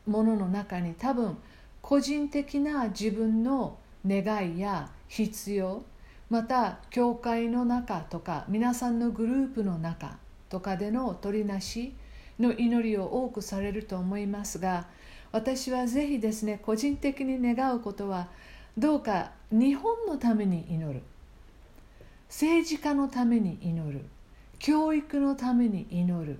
[0.07, 1.37] ものの中に多分
[1.83, 5.83] 個人的な自分の願いや必要
[6.31, 10.17] また教会の中とか皆さんのグループの中
[10.49, 11.93] とかでの取りなし
[12.39, 14.87] の祈りを多くされると思いますが
[15.31, 18.27] 私はぜひですね個人的に願うことは
[18.77, 21.01] どうか日本のために祈る。
[22.29, 24.05] 政治家のために祈る。
[24.61, 26.37] 教育のために祈る、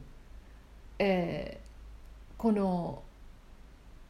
[0.99, 3.01] えー、この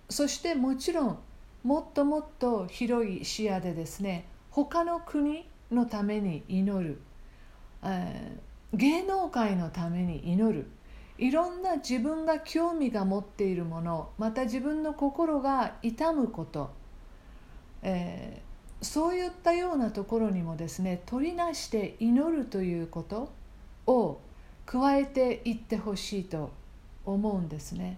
[0.09, 1.19] そしてもちろん
[1.63, 6.99] もっともっと広い視野でですね他の国のために祈る、
[7.83, 10.67] えー、芸能界のために祈る。
[11.17, 16.71] いろんな自分が興味が持っているものまた自分の心が痛むこと、
[17.83, 23.31] えー、そういったようなところにもですね取りなして祈るということ
[23.87, 24.19] を
[24.65, 26.51] 加えていってほしいと
[27.05, 27.97] 思うんですね。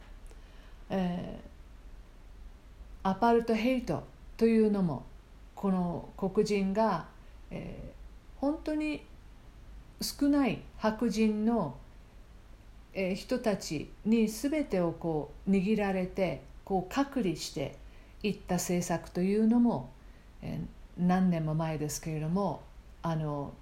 [0.89, 4.03] えー、アパルトヘイト
[4.37, 5.03] というのも
[5.55, 7.05] この黒人が、
[7.51, 9.05] えー、本当に
[10.01, 11.77] 少ない白人の
[12.93, 17.75] え人たちに全てをこう握られてこう隔離して
[18.23, 19.89] いった政策というのも、
[20.41, 20.59] え
[20.97, 22.62] 何年も前ですけれども
[23.01, 23.53] あの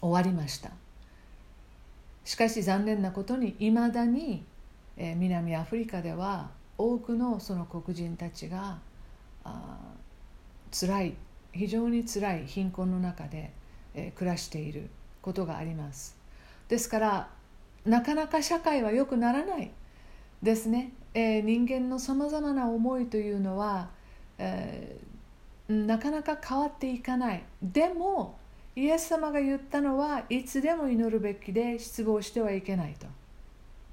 [0.00, 0.70] 終わりました。
[2.24, 4.44] しかし残念なことにいまだに、
[4.96, 8.78] え南アフリカでは多くのその黒人たちが
[9.44, 9.78] あ
[10.70, 11.14] 辛い
[11.52, 13.52] 非常につらい貧困の中で、
[13.94, 14.88] え暮らしている
[15.20, 16.16] ことがあります。
[16.68, 17.28] ですから
[17.84, 19.70] なかなか社会は良くならない
[20.42, 23.90] ですね、えー、人間のさまざまな思いというのは、
[24.38, 27.42] えー、なかなか変わっていかない。
[27.62, 28.38] でも
[28.76, 33.06] イエス様が言ったのはいつでも祈るべきで失望してはいけないと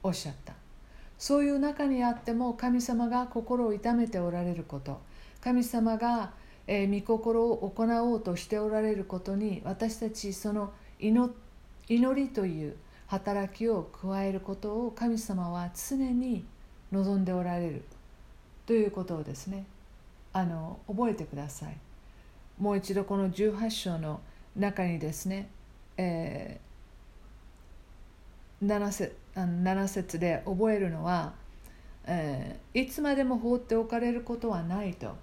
[0.04, 0.54] おっしゃった。
[1.18, 5.02] そういう中にあっても神様が心を痛めておられること。
[5.42, 6.34] 神様が、
[6.68, 11.32] えー、御心を行おうとしておられることに私たちその祈
[11.90, 12.76] りという
[13.08, 16.46] 働きを加えることを神様は常に
[16.92, 17.84] 望んでおられる。
[18.66, 19.66] ということをですね
[20.34, 21.78] あの覚えてください。
[22.60, 24.20] もう一度この18章の
[24.56, 25.50] 中にですね、
[25.98, 31.34] えー、7, 節あの7節で覚えるのは、
[32.06, 35.16] えー、いつまでも放っておかれることはないと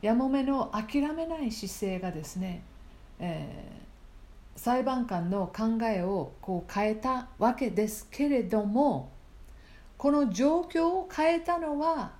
[0.00, 2.62] やもめの諦めない姿勢がですね、
[3.18, 3.88] えー
[4.58, 9.12] 裁判官の考えをこう変えたわけですけれども
[9.98, 12.12] この状況を変えたのは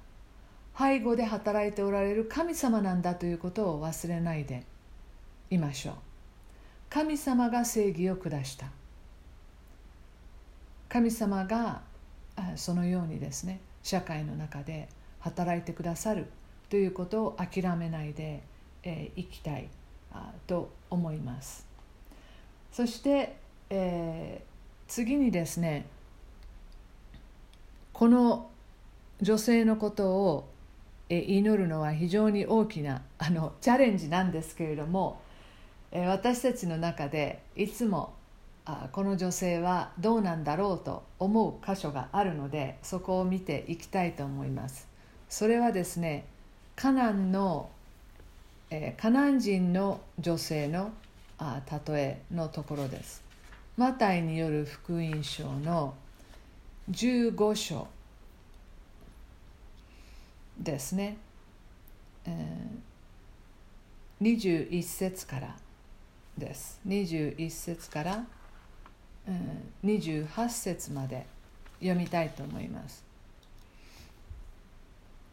[0.77, 4.65] 背後で働いておられる神様なんだということを忘れないで
[5.51, 5.95] いましょう。
[6.91, 8.67] 神様が正義を下した。
[10.89, 11.83] 神様が
[12.57, 14.89] そのようにですね社会の中で
[15.21, 16.27] 働いてくださる
[16.71, 18.43] ということを諦めないで
[18.85, 19.69] い、えー、きたい
[20.47, 21.67] と思います。
[22.73, 23.37] そして、
[23.71, 25.87] えー、次にですね
[27.99, 28.49] この
[29.21, 30.49] 女性のことを
[31.09, 35.21] 祈るのは非常に大きなあのチャレンジなんですけれども
[35.91, 38.15] 私たちの中でいつも
[38.65, 44.87] あこの女性はどうなんだろうと思う箇所があるのでそこを見ていきたいと思います
[45.29, 46.25] それはですね
[46.77, 47.69] カナンの、
[48.71, 50.93] え、カナン人の女性の
[51.37, 53.25] あ例えのところです。
[53.77, 55.95] マタイによる福音書の
[56.91, 57.87] 15章
[60.59, 61.19] ですね、
[62.25, 65.57] えー、21節から
[66.39, 66.81] です。
[66.89, 68.27] 21節から、
[69.27, 71.27] えー、28節まで
[71.81, 73.05] 読みたいと思います。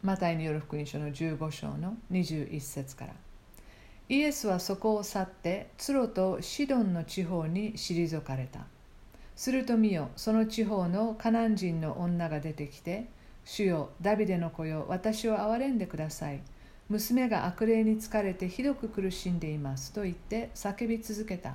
[0.02, 3.14] マタイによる福音書の15章の21節から。
[4.10, 8.66] イエスはそこを去ってツロとシドンの地方に退かれた。
[9.36, 13.06] すると見よその地方のカナン人の女が出てきて
[13.44, 16.40] 主よダビデの子よ私を憐れんでください。
[16.88, 21.54] 娘が悪霊に疲れてひどく苦しんでいますと言って叫び続けた。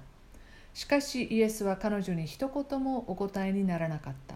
[0.73, 4.35] しかしイエスは彼女に一言もお答えにならなかった。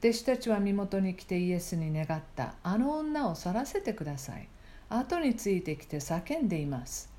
[0.00, 2.54] 弟子たちは身元に来てイエスに願った。
[2.62, 4.48] あの女を去らせてください。
[4.90, 7.10] 後についてきて叫んでいます。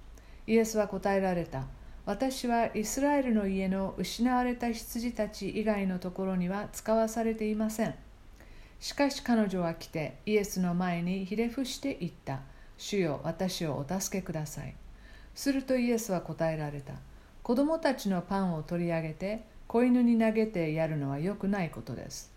[0.46, 1.66] イエスは答えられた。
[2.06, 7.96] 私はイスラエルの家の失われた羊たち以外のところには使わされていません。
[8.80, 12.42] しかし彼女は来てイエスの前にひれ伏して言った。
[12.78, 14.76] 主よ、私をお助けください。
[15.34, 16.94] するとイエスは答えられた。
[17.42, 22.34] 子供たちのパンを取り上げて子犬に投げてやるのは良くないことです。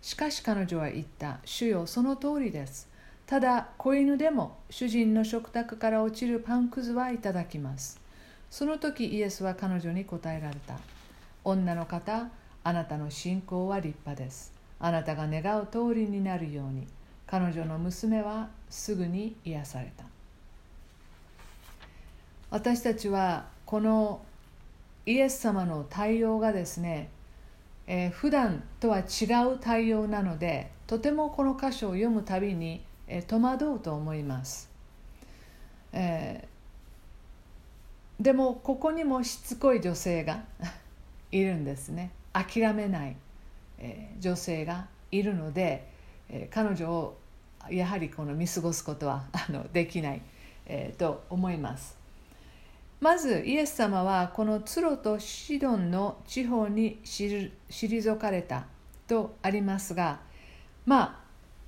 [0.00, 1.40] しかし彼女は言った。
[1.44, 2.88] 主よ、その通りです。
[3.28, 8.00] ただ子犬でも主人の食卓から落ちるパンくずはいただきます
[8.50, 10.78] その時イエスは彼女に答えられた。
[11.44, 12.28] 女の方
[12.64, 14.52] あなたの信仰は立派です。
[14.80, 16.86] あなたが願う通りになるように。
[17.26, 20.04] 彼女の娘はすぐに癒された。
[22.50, 24.22] 私たちはこの
[25.04, 27.10] イエス様の対応がですね、
[27.86, 34.70] えー、普段とは違う対応なのでとてもこの箇所を読むたびにえ戸惑うと思います、
[35.92, 36.46] え、
[38.20, 40.44] でもここにもしつこい女性が
[41.30, 43.16] いるんですね諦めない、
[44.18, 45.88] 女性がいるので、
[46.50, 47.18] 彼女を
[47.70, 50.22] やはりこの見過ごすことは あのできない、
[50.98, 51.96] と思います。
[53.00, 58.66] まずイエス様はこのツロとシドンの地方に退かれた
[59.06, 60.18] とありますが
[60.84, 61.22] ま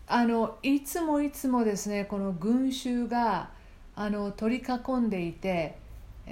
[0.09, 3.51] ああのいつもいつもですねこの群衆が
[3.95, 5.79] あの取り囲んでいて、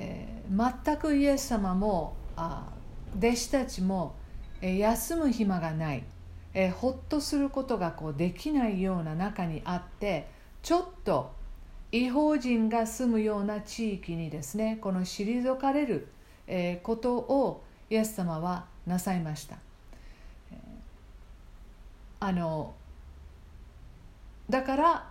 [0.01, 2.69] えー、全くイエス様もあ
[3.17, 4.15] 弟子たちも、
[4.61, 6.05] えー、休む暇がない、
[6.55, 10.29] えー、ほっとすることがこうできないような中にあって
[10.63, 11.33] ちょっと
[11.91, 16.09] 違法人が住むような地域にですねこの退かれる
[16.47, 19.57] えことをイエス様はなさいました。
[22.21, 22.75] あの
[24.51, 25.11] だから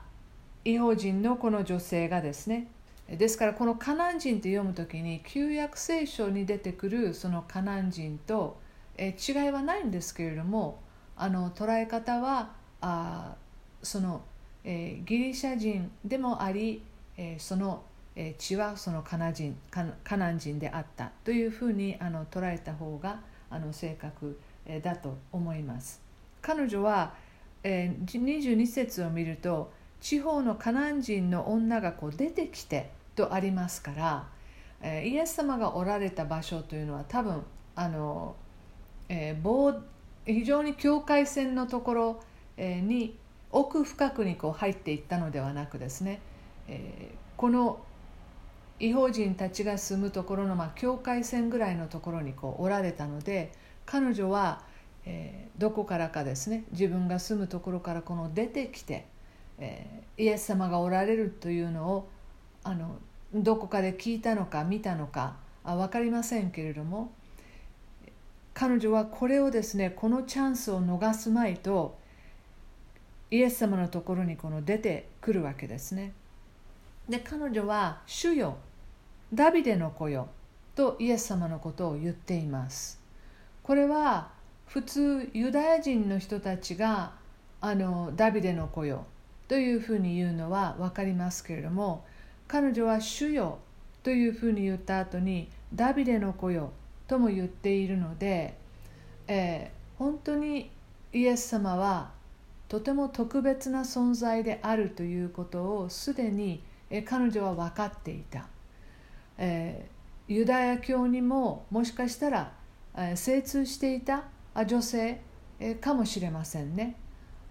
[0.66, 2.68] 違法人のこの女性がですね
[3.10, 8.60] ですからこのカナン人と読む時に旧約聖書に出てくるそのカナン人と
[9.00, 10.80] 違いはないんですけれども
[11.16, 12.52] あの捉え方は
[12.82, 13.36] あ
[13.82, 14.22] その
[14.70, 16.84] えー、ギリシャ人でもあり、
[17.16, 17.84] えー、その、
[18.18, 26.02] えー、血はそのカナ人カカナン人であったというふうにあの捉えた方があの正確、えー、だと思います。
[26.42, 27.14] 彼女は、
[27.64, 34.28] えー、22節を見ると地方のカナン人の女がこう出てきてとありますから、
[34.82, 37.44] え、イエス様がおられた場所というのは多分
[37.76, 38.36] あの、
[39.10, 39.82] えー、
[40.26, 42.20] 非常に境界線のところ
[42.58, 43.16] えに
[43.52, 46.20] 奥深くにこう入っていったのではなくですね、
[46.68, 47.80] え、この
[48.80, 53.54] 違法人たちが住むところの、まあ、境界線ぐらいのところにこうおられたので
[53.86, 54.62] 彼女は、
[55.06, 59.08] えー、どこからかですね自分が住むところからこの出てきて、
[59.58, 62.10] えー、イエス様がおられるというのを
[62.64, 62.98] あの
[63.34, 67.12] どこかで聞いたのか見たのかあ分かりませんけれども
[68.54, 71.98] 彼女はこれをですねこのチャンスを逃すまいと
[73.30, 76.14] イエス様のところにこの出てくるわけですね。
[77.10, 78.58] で彼女は「主よ
[79.34, 80.30] ダビデの子よ」
[80.76, 83.02] とイエス様のことを言っています。
[83.64, 84.32] これは
[84.66, 87.14] 普通ユダヤ人の人たちが
[87.60, 89.06] あのダビデの子よ
[89.48, 92.06] というふうに言うのは分かりますけれども
[92.48, 93.60] 彼女は「主よ」
[94.04, 96.72] というふうに言った後に「ダビデの子よ」
[97.08, 98.58] とも言っているので、
[99.28, 100.72] えー、本当に
[101.14, 102.12] イエス様は
[102.68, 106.64] とても特別な存在であるということをすでに
[107.06, 108.48] 彼女は分かっていた、
[109.38, 112.54] えー、ユダヤ教にももしかしたら、
[112.96, 114.26] えー、精通していた
[114.66, 115.22] 女性、
[115.60, 116.96] えー、かもしれませんね。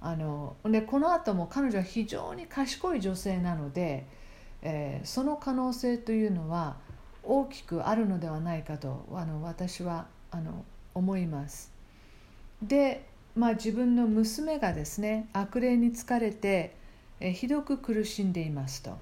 [0.01, 4.07] あのでこの後も彼女は非常に賢い女性なので、
[4.69, 6.77] えー、その可能性というのは
[7.23, 11.73] 大きくあるのではないかとあの私はあの思います。
[12.61, 16.75] でまあ、自分の娘がですね悪霊に疲れて
[17.21, 18.99] えひどく苦しんでいますと。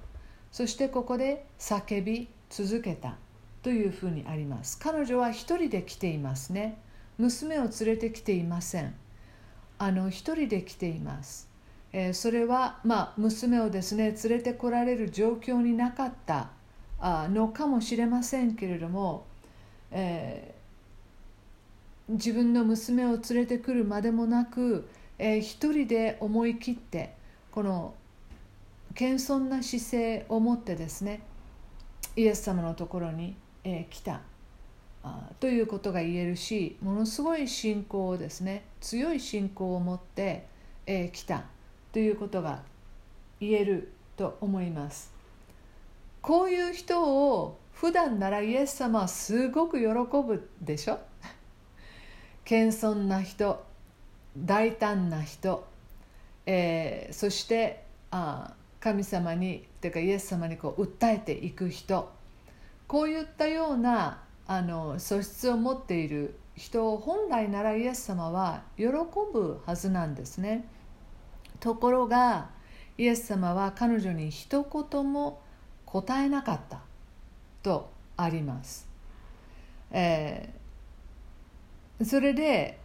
[0.50, 3.16] そしてここで叫び続けた
[3.62, 4.78] というふうにあります。
[4.78, 6.78] 彼女は一人で来ていますね。
[7.16, 8.94] 娘を連れてきていません。
[9.78, 11.48] あの一人で来ています、
[11.96, 16.50] え、それは、ま、娘をですね連れてこられる状況になかった
[16.98, 19.24] あのかもしれませんけれども、
[19.92, 20.56] え
[22.08, 24.88] 自分の娘を連れてくるまでもなく、
[25.18, 27.14] えー、一人で思い切って
[27.52, 27.94] この
[28.94, 31.22] 謙遜な姿勢を持ってですね
[32.16, 34.20] イエス様のところに、え、来た。
[35.38, 40.46] ということが言えるしものすごい信仰をですね強い信仰を持って、
[40.86, 41.44] え、来た。
[41.94, 42.60] ということが
[43.38, 45.12] 言えると思います。
[46.22, 50.98] こういう人を普段ならイエス様はすごく喜ぶでしょ？
[52.44, 53.64] 謙遜な人
[54.36, 55.64] 大胆な人、
[56.46, 62.10] えー、そしてあ神様にというかイエス様にこう訴えていく人。
[62.88, 68.86] こういったようなあの素質を持っている人を本来ならイエス様は喜
[69.32, 70.68] ぶはずなんですね。
[71.64, 72.50] ところが
[72.98, 75.40] イエス様は彼女に一言も
[75.86, 76.82] 答えなかった
[77.62, 78.86] とあります、
[79.90, 80.64] えー
[82.04, 82.76] それで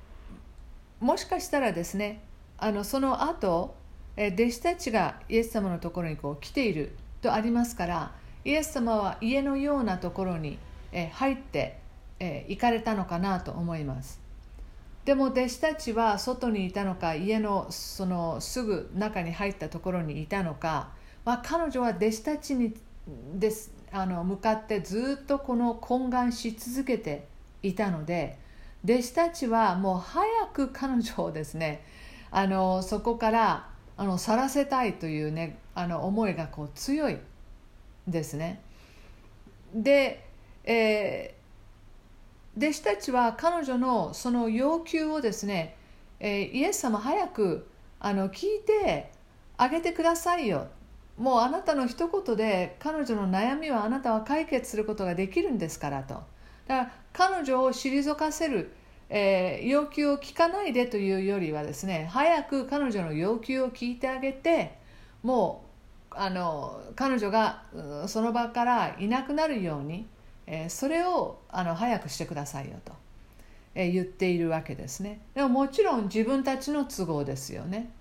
[0.99, 2.21] もしかしたらですね
[2.59, 3.75] あのその後
[4.15, 8.11] 弟子たちがイエス様のところにこう来ているとありますから
[8.45, 10.59] イエス様は家のようなところに
[11.13, 11.80] 入って
[12.19, 14.28] 行かれたのかなと思います。
[15.05, 20.89] でも弟子たちは外にいたのか家のそのすぐ中に入ったところにいたのか、
[21.25, 22.73] まあ、彼女は弟子たちに
[23.33, 27.25] ですあの向かってずっとこの懇願し続けて
[27.63, 28.37] いたので
[28.83, 31.83] 弟子たちはもう早く彼女をですね
[32.31, 37.17] あのそこからあの去らせたいというねあの思いがこう強い
[38.07, 38.61] ですね。
[39.73, 40.25] で、
[40.63, 41.38] えー、
[42.60, 45.78] 弟子たちは彼女のその要求をですね、
[46.20, 47.70] えー、イエス様早く
[48.01, 49.12] あの聞いて
[49.55, 50.68] あげてくださいよ。
[51.18, 56.16] もうあなたの一言で彼女の悩みはあなたは解決することができるんですからと。
[56.16, 56.24] だか
[56.68, 58.74] ら彼女を退かせる、
[59.10, 64.78] えー、要求を聞かないでというよりはですね早く彼女の要求を聞いてあげて
[65.24, 65.64] も
[66.12, 67.64] うあの彼女が
[68.07, 70.07] その場からいなくなるように、
[70.51, 72.91] えー、それをあの早くしてくださいよと、
[73.75, 75.21] えー、言っているわけですね。
[75.35, 77.91] でももちろん自分たちの都合ですよね、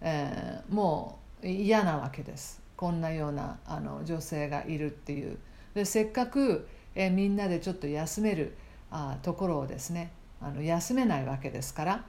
[0.00, 2.62] えー、もう嫌なわけです。
[2.74, 5.38] こんなようなあの女性がいるっていう。
[5.74, 8.56] でせっかく、えみんなでちょっと休める
[8.90, 12.04] あところをですねあの休めないわけですから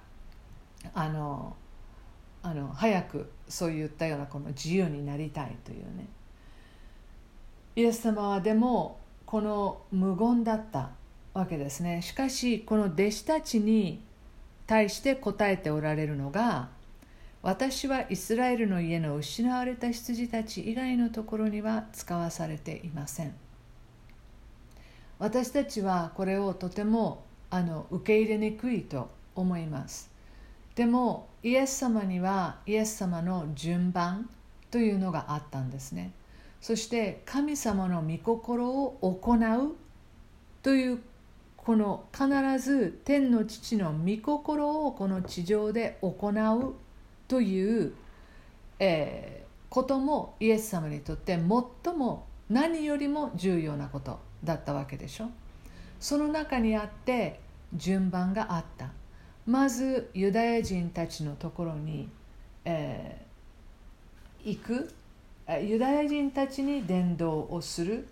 [0.96, 1.56] あの
[2.42, 6.08] あの早くそういったようなこの自由になりたいというね。
[7.76, 9.01] イエス様はでも
[9.32, 10.90] この無言だった
[11.34, 12.02] わけですね。
[12.02, 14.04] しかしこの弟子たちに
[14.68, 16.68] 対して答えておられるのが
[17.42, 23.34] 私はイスラエルの家の失われた羊たち以外のところには使わされていません。
[25.18, 30.12] 私たちはこれをとてもあの受け入れにくいと思います。
[30.76, 34.30] でもイエス様にはイエス様の順番
[34.72, 36.12] というのがあったんですね。
[36.62, 39.76] そして神様の御心を行う
[40.62, 41.00] という
[41.58, 42.28] この必
[42.60, 46.76] ず天の父の御心をこの地上で行う
[47.28, 47.94] という、
[48.80, 55.30] えー、こともイエス様にとって最も何よりも重要なことだったわけでしょ。
[56.00, 57.40] その中にあって
[57.74, 58.90] 順番があった。
[59.46, 62.10] まずユダヤ人たちのところに、
[62.66, 64.94] えー、行く。
[65.60, 68.08] ユダヤ人たちに伝道をする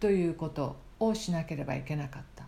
[0.00, 2.44] ということをしなければいけなかった。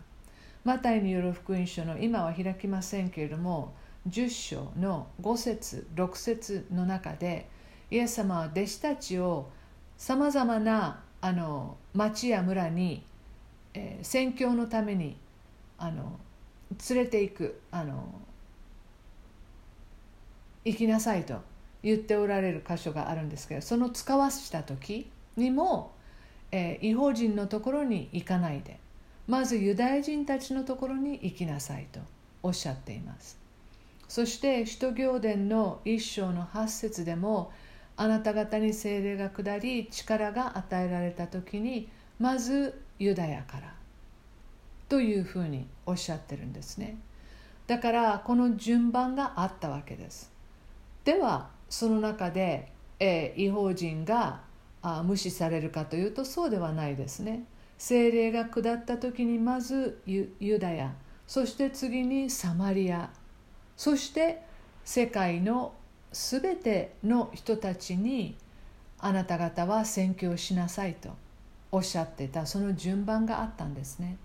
[0.64, 3.74] マタイによる福音書の今は開きませんけれども
[4.09, 7.49] 10章の5節6節の中で
[7.90, 9.51] イエス様は弟子たちを
[9.97, 13.05] さまざまなあの町や村に、
[13.74, 15.16] えー、宣教のために
[15.78, 16.18] あの
[16.90, 18.09] 連れて行くあの
[20.64, 21.51] 行きなさいと。
[21.82, 25.92] 言っておられる箇所があるんですけどその使わした時にも、
[26.50, 28.78] えー、違法人のところに行かないで
[29.26, 32.00] まずユダヤ人たちのところに行きなさいと
[32.42, 33.38] おっしゃっています。
[34.08, 37.50] そして使徒行伝の一章の八節でも
[37.96, 43.72] あなた方に精霊が下り力が与えられた時にまずユダヤから
[44.88, 46.98] というふうにおっしゃってるんですね。
[47.66, 50.30] だからこの順番があったわけです。
[51.04, 52.70] ではその中で、
[53.00, 54.42] えー、違法人が
[54.82, 57.46] あ無視されるかというとそうではないですね。
[57.78, 60.92] 精霊が下った時にまずユダヤ
[61.26, 63.08] そして次にサマリア
[63.74, 64.42] そして
[64.84, 65.72] 世界の
[66.12, 68.36] すべての人たちに
[68.98, 71.08] あなた方は宣教しなさいと
[71.72, 74.18] おっしゃってたその順番があったんですね。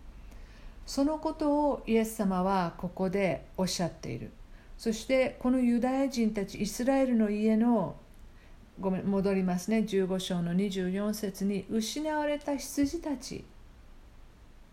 [0.86, 4.32] そのことをイエス様はここでおっしゃっている。
[4.78, 7.96] そしてこのユダヤ人たちイスラエルの家の
[8.80, 9.80] ごめん戻りますね。
[9.80, 13.44] 15章の24節に失われた羊たち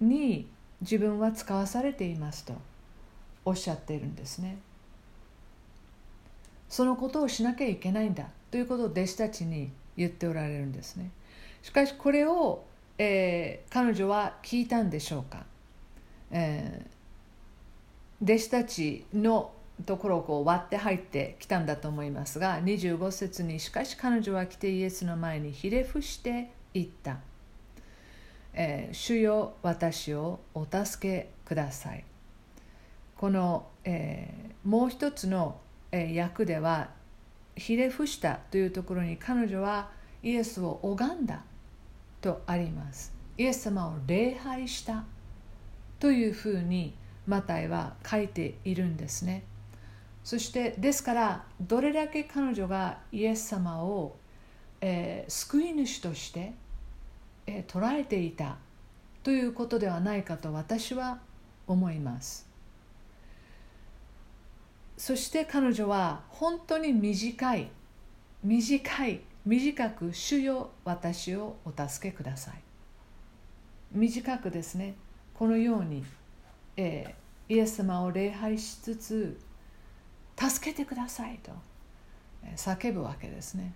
[0.01, 0.47] に
[0.83, 2.55] 自分は使わされていますと
[3.47, 4.59] おっしゃっているんですね。
[6.69, 11.11] そのことをしなきゃいけないんだということを弟子たちに言っておられるんですね。
[11.63, 12.65] しかしこれを、
[12.99, 15.47] えー、彼女は聞いたんでしょうか、
[16.31, 19.54] えー、弟子たちの
[19.87, 27.19] ところをこう割って入ってきたんだと思いますが25節にしかし彼女は来てイエスの前にひれ伏して言った
[28.55, 32.05] 「えー、主よ私をお助けください」
[33.19, 35.61] この、えー、もう一つの、
[35.91, 36.91] えー、役では
[37.57, 39.91] ひれ伏したというところに彼女は
[40.23, 41.45] イエスを拝んだ
[42.21, 43.13] とあります。
[43.37, 45.05] イエス様を礼拝した
[45.99, 46.95] というふうに
[47.27, 49.45] マタイは書いているんですね。
[50.25, 54.17] そしてですからどれだけ彼女がイエス様を、
[54.81, 56.55] えー、救い主として、
[57.47, 58.57] えー、捉えていた
[59.23, 61.21] ということではないかと私は
[61.67, 62.49] 思います。
[64.97, 67.69] そして彼女は本当に短い
[68.43, 72.55] 短い短く「主よ私をお助けください」
[73.93, 74.95] 短くですね
[75.35, 76.05] このように、
[76.77, 77.15] え
[77.49, 79.39] イエス様を礼拝しつつ
[80.37, 81.53] 助けてくださいと。
[82.57, 83.75] 叫ぶわけですね。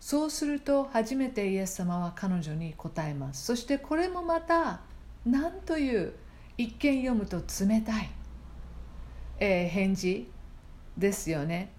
[0.00, 3.44] そうすると初めてイエス様は彼女に答えます。
[3.44, 4.80] そしてこれもまた
[5.24, 6.12] 何という
[6.58, 8.10] 一見読むと冷たい、
[9.38, 10.30] えー、返事
[10.96, 11.70] ですよね。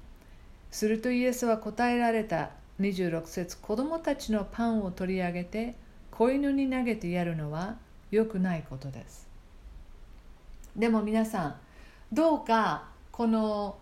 [0.71, 5.75] するとイエスは答えられた26節子供たちのパンを取り上げて
[6.11, 7.77] 子犬に投げてやるのは
[8.11, 9.27] 良くないことです。
[10.75, 11.55] でも皆さん
[12.13, 13.77] どうかこの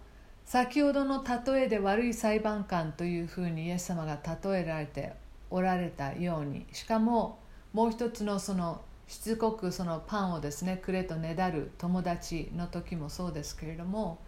[0.46, 5.14] 先ほどの例えで悪い裁判官というふうにイエス様が例えられて
[5.50, 7.40] おられたようにしかも
[7.74, 14.20] もう一つのそのしつこくそのパンをですねくれとねだる友達の時もそうですけれども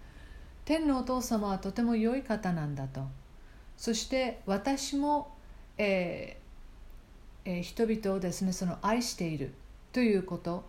[0.66, 3.02] 天のお父様はとても良い方なんだと。
[3.78, 5.34] そして私も、
[5.78, 9.54] えーえー、人々をですねその愛している
[9.94, 10.66] ということ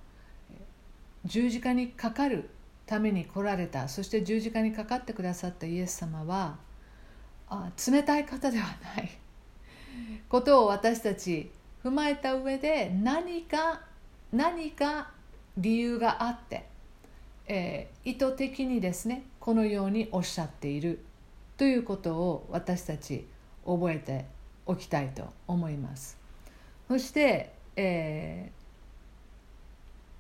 [1.25, 2.51] 十字架にかかる
[2.89, 3.87] ために来られた。
[3.89, 6.57] そして十字架にかかってくださったイエス様は
[7.49, 8.67] あ冷たい方では
[8.97, 9.11] ない。
[10.29, 11.51] ことを私たち
[11.85, 13.83] 踏まえた上で何か
[14.33, 15.11] 何か
[15.57, 16.67] 理由があって、
[17.47, 21.05] えー、意図的にですねこのようにおっしゃっている。
[21.59, 23.27] ということを私たち
[23.67, 24.27] 覚えて
[24.65, 26.17] おきたいと思います。
[26.87, 28.53] そして、え、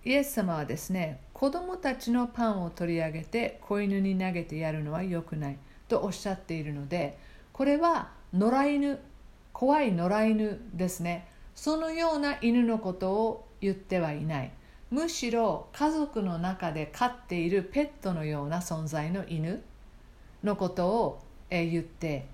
[0.04, 7.18] イエス様はですね子供たちのパンを取り上げて子犬に投げてやるのは良くないとおっしゃっているので
[7.52, 8.98] これは野良犬
[9.52, 11.26] 怖い野良犬ですね。
[11.56, 14.52] そのような犬のことを言ってはいない。
[14.92, 19.64] むしろ家族の中で飼っているペットのような存在の犬
[20.44, 22.28] のことを言って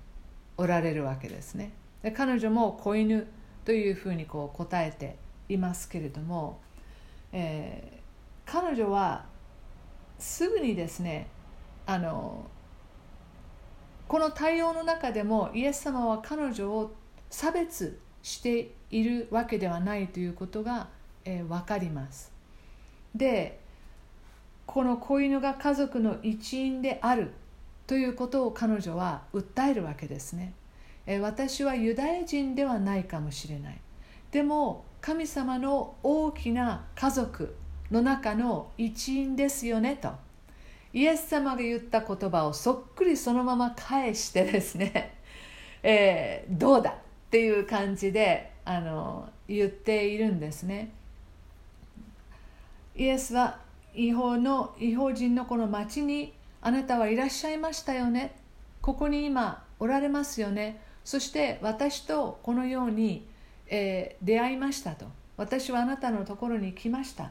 [0.59, 1.73] おられるわけですね。
[2.03, 3.27] で彼女も子犬
[3.65, 5.17] というふうにこう答えて
[5.49, 6.61] いますけれども、
[7.35, 9.27] えー、彼女は
[10.19, 11.29] すぐにですね
[11.85, 12.47] あの
[14.09, 16.93] この対応の中でもイエス様は彼女を
[17.29, 20.89] 差別しているわけではないということが、
[21.25, 22.33] えー、分かります
[23.15, 23.61] で
[24.65, 27.33] この子犬が家族の一員である
[27.87, 30.55] ということを彼女は訴えるわけですね
[31.07, 31.19] え。
[31.21, 33.81] 私はユダヤ人ではないかもしれない。
[34.31, 37.55] でも神様の大きな家族
[37.91, 40.15] の中の一員ですよねと。
[40.95, 45.19] イエス様が言った言葉をそっくりそのまま返してですね、
[45.85, 46.95] えー、どうだっ
[47.31, 50.91] ていう感じであの言っているんですね。
[52.97, 53.59] イエスは
[53.95, 56.33] 違法の違法人のこの町に
[56.63, 58.35] あなたはいらっしゃいましたよね
[58.81, 63.34] ここに今おられますよねそして私とこのように、
[63.69, 65.07] えー、出会いましたと。
[65.37, 67.31] 私はあなたのところに来ました、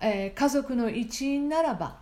[0.00, 1.98] えー、家族の一員ならば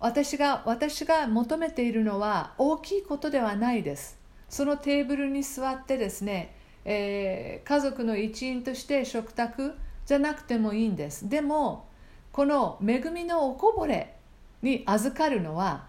[0.00, 4.18] 私が私が求めているのは大きいことではないです。
[4.48, 9.74] そのテーブルに座ってですね、えー、家族の一員として食卓
[10.04, 11.28] じゃなくてもいいんです。
[11.28, 11.86] でも
[12.32, 14.14] この恵みのおこぼれ
[14.60, 15.86] に預かるのは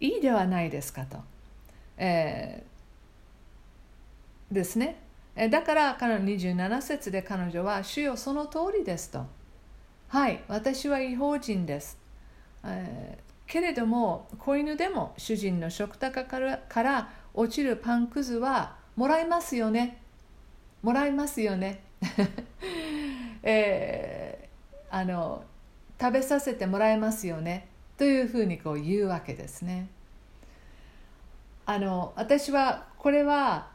[0.00, 1.18] いいではないですかと、
[1.98, 5.09] えー、ですね。
[5.36, 9.26] だから彼の27節で彼女は「主よその通りです」と
[10.08, 11.98] 「はい私は違法人です」
[12.64, 20.02] えー、けれども子犬でも主人の食卓からから落ちるパンくずはもらえますよね。
[20.82, 21.82] もらえますよね。
[23.42, 25.44] えー、あの
[25.98, 27.68] 食べさせてもらえますよね。
[27.96, 29.88] というふうにこう言うわけですね。
[31.66, 33.68] あの私はこれは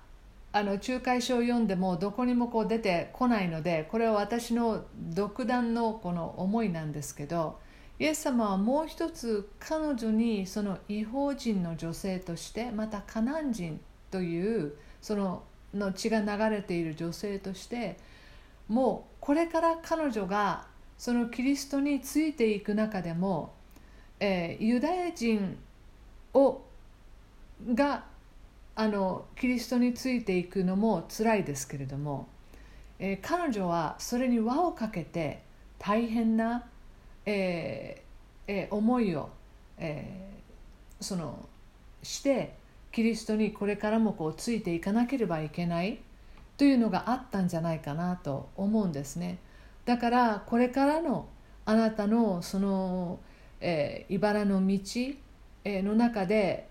[0.56, 7.60] あの仲介書を読んでもどこにもこう出てこないのでこれは私の独断のこの思いなんですけど
[8.00, 13.82] イエス様はもう一つ彼女にその違法人の女性としてまたカナン人
[14.12, 15.44] というその
[15.74, 17.98] の血が流れている女性として
[18.70, 23.54] もうこれから彼女がそのキリストについていく中でも
[24.20, 25.58] えー、ユダヤ人
[26.34, 26.62] を
[27.74, 28.06] が
[28.76, 32.28] あのキリストについていくのも辛いですけれども、
[33.00, 35.42] えー、彼女はそれに輪をかけて
[35.80, 36.66] 大変な、
[37.26, 39.30] えーえー、思いを、
[39.78, 41.48] えー、その
[42.04, 42.56] して
[42.92, 46.00] キリストにこれからもこうついていかなければいけない
[46.58, 49.40] というのがあったんじゃないかなと思うんですね。
[49.86, 51.28] だからこれからの
[51.66, 53.20] あなたのその
[53.68, 54.80] えー、茨の道、
[55.64, 56.68] え、の中で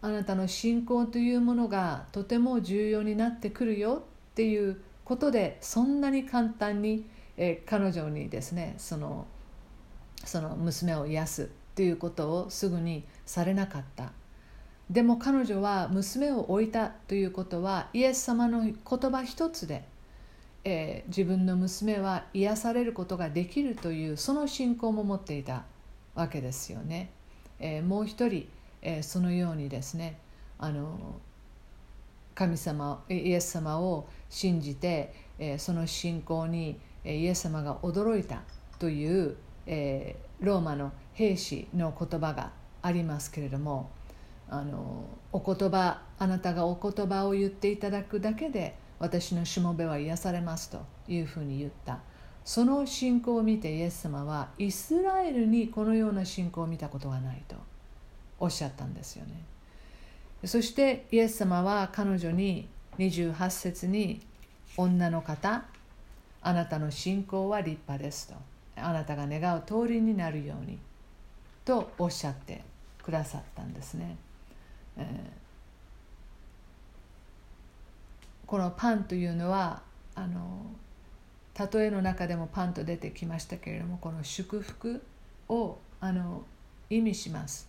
[0.00, 9.26] あなたの信仰というものがとても重要になってくるよっていうことでそんなに簡単に、えー、彼女にですねその
[10.24, 14.12] その娘を癒すということをすぐにされなかった。
[14.90, 18.74] でも彼女は娘を置いたということはイエス様の言
[19.10, 19.84] 葉一つで、
[20.64, 25.64] えー、自分の娘は癒されることができるというその信仰も持っていた
[26.14, 27.10] わけですよね、
[27.60, 28.48] えー、もう一人、
[28.82, 30.18] えー、そのようにですね
[30.58, 31.20] あの
[32.34, 38.42] 神様イエス様を信じて、えその信仰にイエス様が驚いた
[38.78, 43.90] という、えローマの兵士の言葉がありますけれども
[44.48, 51.98] あのお言葉あなたがお言葉を言っていただくだけで私のしもべは癒されますというふうに言った。
[52.44, 57.56] その信仰を見てイエス様はイスラエルにこのような信仰を見たことがないと。
[58.40, 59.42] おっしゃったんですよね。
[60.44, 62.68] そしてイエス様は彼女に
[62.98, 64.20] 28節に
[64.76, 65.64] 女の方
[66.40, 68.34] あなたの信仰は立派ですと。
[68.76, 70.78] あなたが願う通りになるように
[71.64, 72.62] とおっしゃって
[73.02, 74.16] くださったんですね。
[74.96, 75.04] えー、
[78.46, 79.82] このパンというのは
[80.14, 80.66] あの
[81.72, 85.02] 例えの中でもパンと出てきましたけれどもこの祝福
[85.48, 86.44] をあの
[86.88, 87.68] 意味します。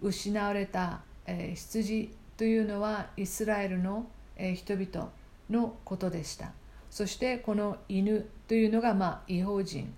[0.00, 5.10] 失われた、え、羊というのはイスラエルの、え、人々
[5.50, 6.52] のことでした。
[6.90, 9.92] そしてこの犬というのが、まあ、違法人。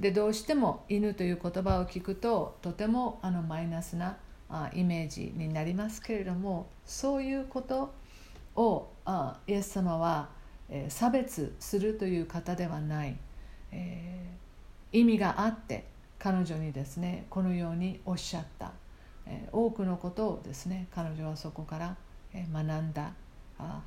[0.00, 4.16] でどうしても犬という言葉を聞くととてもあのマイナスな
[4.48, 7.92] あイメージになりますけれどもそういうこと
[8.56, 10.30] をあイエス様は、
[10.70, 13.16] え、差別するという方ではない、
[13.72, 15.84] えー、意味があって
[16.18, 18.72] 彼女にですねこのようにおっしゃった、
[19.52, 21.96] 多くのことをですね彼女はそこから、
[22.32, 23.12] 学んだ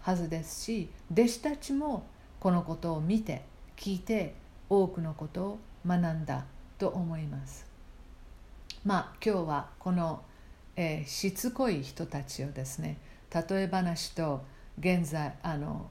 [0.02, 2.06] はずですし弟子たちも
[2.42, 3.44] このことを見て
[3.78, 4.36] 聞いて
[4.70, 6.46] 多くのことを学んだ
[6.78, 7.66] と思います。
[8.84, 10.24] まあ今日はこの
[10.76, 12.98] えー、しつこい人たちをですね
[13.34, 14.44] 例え話と
[14.80, 15.90] 現在あの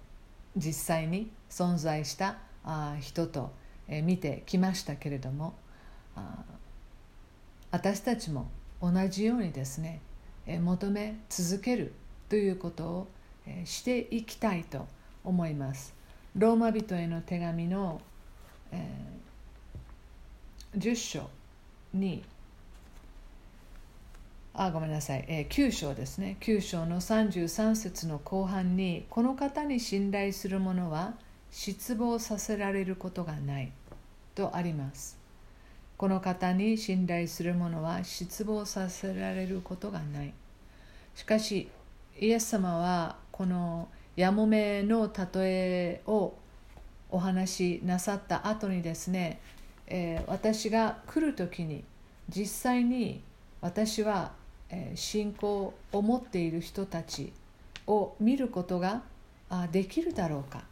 [0.57, 3.53] 実際に存在したあ人と、
[3.89, 5.55] えー、見てきましたけれども
[7.71, 8.51] 私たちも
[8.83, 10.01] 同じようにですね、
[10.47, 11.93] 求め続ける
[12.29, 13.09] ということを、
[13.65, 14.87] していきたいと
[15.25, 15.95] 思います。
[16.37, 18.01] ローマ人への手紙の、
[18.71, 21.31] えー、10章
[21.93, 22.25] に
[24.55, 31.15] あごめんなさい、えー、9章ですね9章の33節の後半にこの方に信頼する者は
[31.51, 33.73] 失望させられることがない
[34.35, 35.22] とあります
[36.03, 40.33] この方に信頼する者は失望させられることがない
[41.15, 41.69] しかし
[42.19, 43.87] イエス様はこの
[44.17, 46.35] やもめの例えを
[47.09, 49.41] お話しなさった後にですね、
[49.87, 51.85] えー、私が来る時に
[52.29, 53.23] 実際に
[53.61, 54.33] 私は
[54.97, 57.33] 信仰を持っている人たち
[57.87, 59.03] を見ることが
[59.71, 60.65] できるだろうか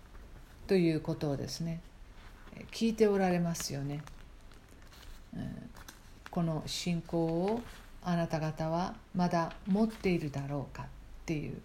[0.66, 1.81] ということをですね
[2.72, 4.03] 聞いておられますよね。
[6.31, 7.61] この信仰を
[8.03, 10.87] あなた方はまだ持っているだろうかっ
[11.26, 11.61] ていう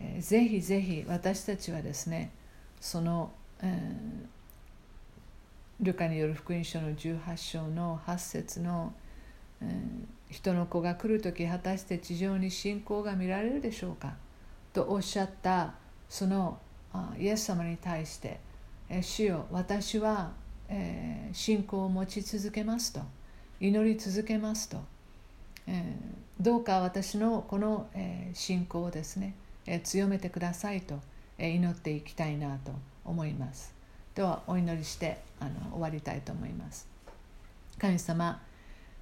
[0.00, 2.30] えぜひぜひ私たちはですね
[2.80, 3.32] その、
[5.80, 8.92] ルカによる福音書の18章の8節の
[10.30, 14.14] 「人の子が来る時果たして地上に信仰が見られるでしょうか
[14.72, 15.74] とおっしゃった
[16.08, 16.58] その
[17.18, 18.40] イエス様に対して
[19.02, 20.32] 「主よ私は、
[20.68, 23.00] えー、信仰を持ち続けます」と
[23.60, 24.78] 祈り続けますと、
[25.66, 29.34] えー、どうか私のこの、えー、信仰をですね、
[29.66, 31.00] えー、強めてくださいと、
[31.38, 32.72] えー、祈っていきたいなと
[33.04, 33.74] 思います。
[34.14, 36.88] ではお祈りしてあの終わりたいと思います。
[37.78, 38.42] 神様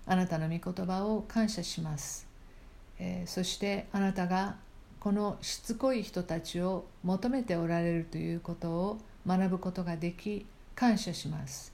[0.06, 2.28] あなたの御言葉を感謝します、
[2.98, 4.56] えー、そしてあなたが
[5.00, 10.46] このしつこい人たちを求めておられるということを学ぶことができ
[10.76, 11.72] 感謝します。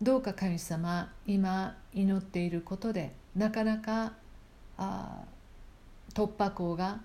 [0.00, 4.14] どうか神様今祈っていることでなかなか
[4.76, 5.22] あ
[6.12, 7.00] 突破口が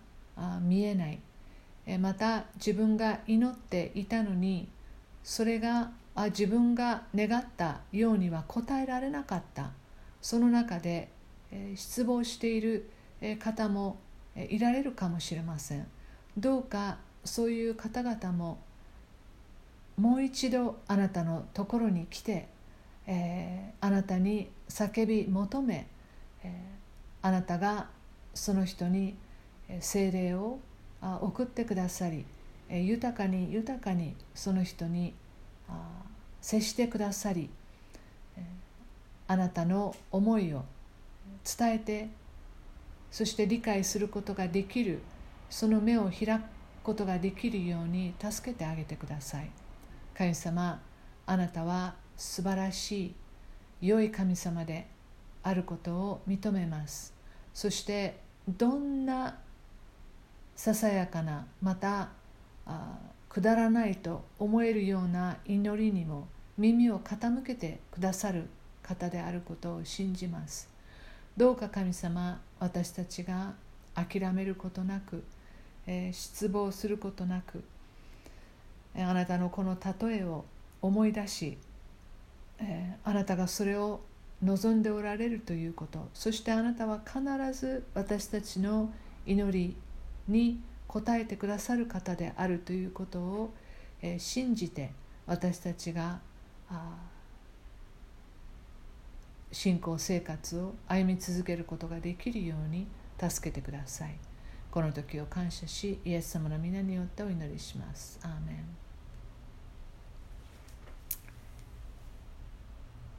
[0.62, 1.20] 見えない。
[2.00, 4.68] また自分が祈っていたのに
[5.24, 9.72] それがあ自分が願ったようには答えられなかった。
[10.22, 11.10] その中で、
[11.52, 12.90] え失望している
[13.40, 13.98] 方も
[14.36, 15.88] いられるかもしれません。
[16.38, 18.60] どうかそういう方々も
[19.98, 22.48] もう一度あなたのところに来て、
[23.08, 25.88] えー、あなたに叫び求め、
[26.44, 27.88] えー、あなたが
[28.34, 29.16] その人に
[29.80, 30.60] 精霊を
[31.02, 32.26] 送ってくださり
[32.70, 35.14] 豊かに豊かにその人に
[36.42, 37.50] 接してくださり
[39.28, 40.64] あなたの思いを
[41.58, 42.10] 伝えて
[43.12, 45.00] そして理解することができる
[45.50, 46.44] その目を開く
[46.84, 49.50] ことができるように助けてあげてください。
[50.18, 50.82] 神様
[51.28, 53.14] あなたは素晴らし
[53.82, 54.88] い良い神様で
[55.44, 57.14] あることを認めます。
[57.54, 59.38] そしてどんな
[60.56, 62.10] ささやかなまた
[63.30, 68.48] くだらないと思えるような祈りにも耳を傾けてくださる
[68.82, 70.68] 方であることを信じます。
[71.36, 73.54] どうか神様私たちが
[73.94, 75.24] 諦めることなく、
[75.86, 77.64] えー、失望することなく
[79.04, 80.46] あなたのこの例えを
[80.82, 81.58] 思い出し、
[82.60, 84.02] え、あなたがそれを
[84.42, 86.10] 望んでおられるということ。
[86.14, 87.22] そしてあなたは必
[87.54, 88.92] ず私たちの
[89.26, 89.76] 祈り
[90.28, 93.54] に応えてくださる方であるということを、
[94.02, 94.92] え、信じて
[95.26, 96.20] 私たちが
[99.52, 102.88] 信仰生活を歩み続けることができるように
[103.20, 104.18] 助けてください。
[104.72, 108.20] この時を感謝しイエス様の皆によってお祈りします。
[108.24, 108.87] アーメン。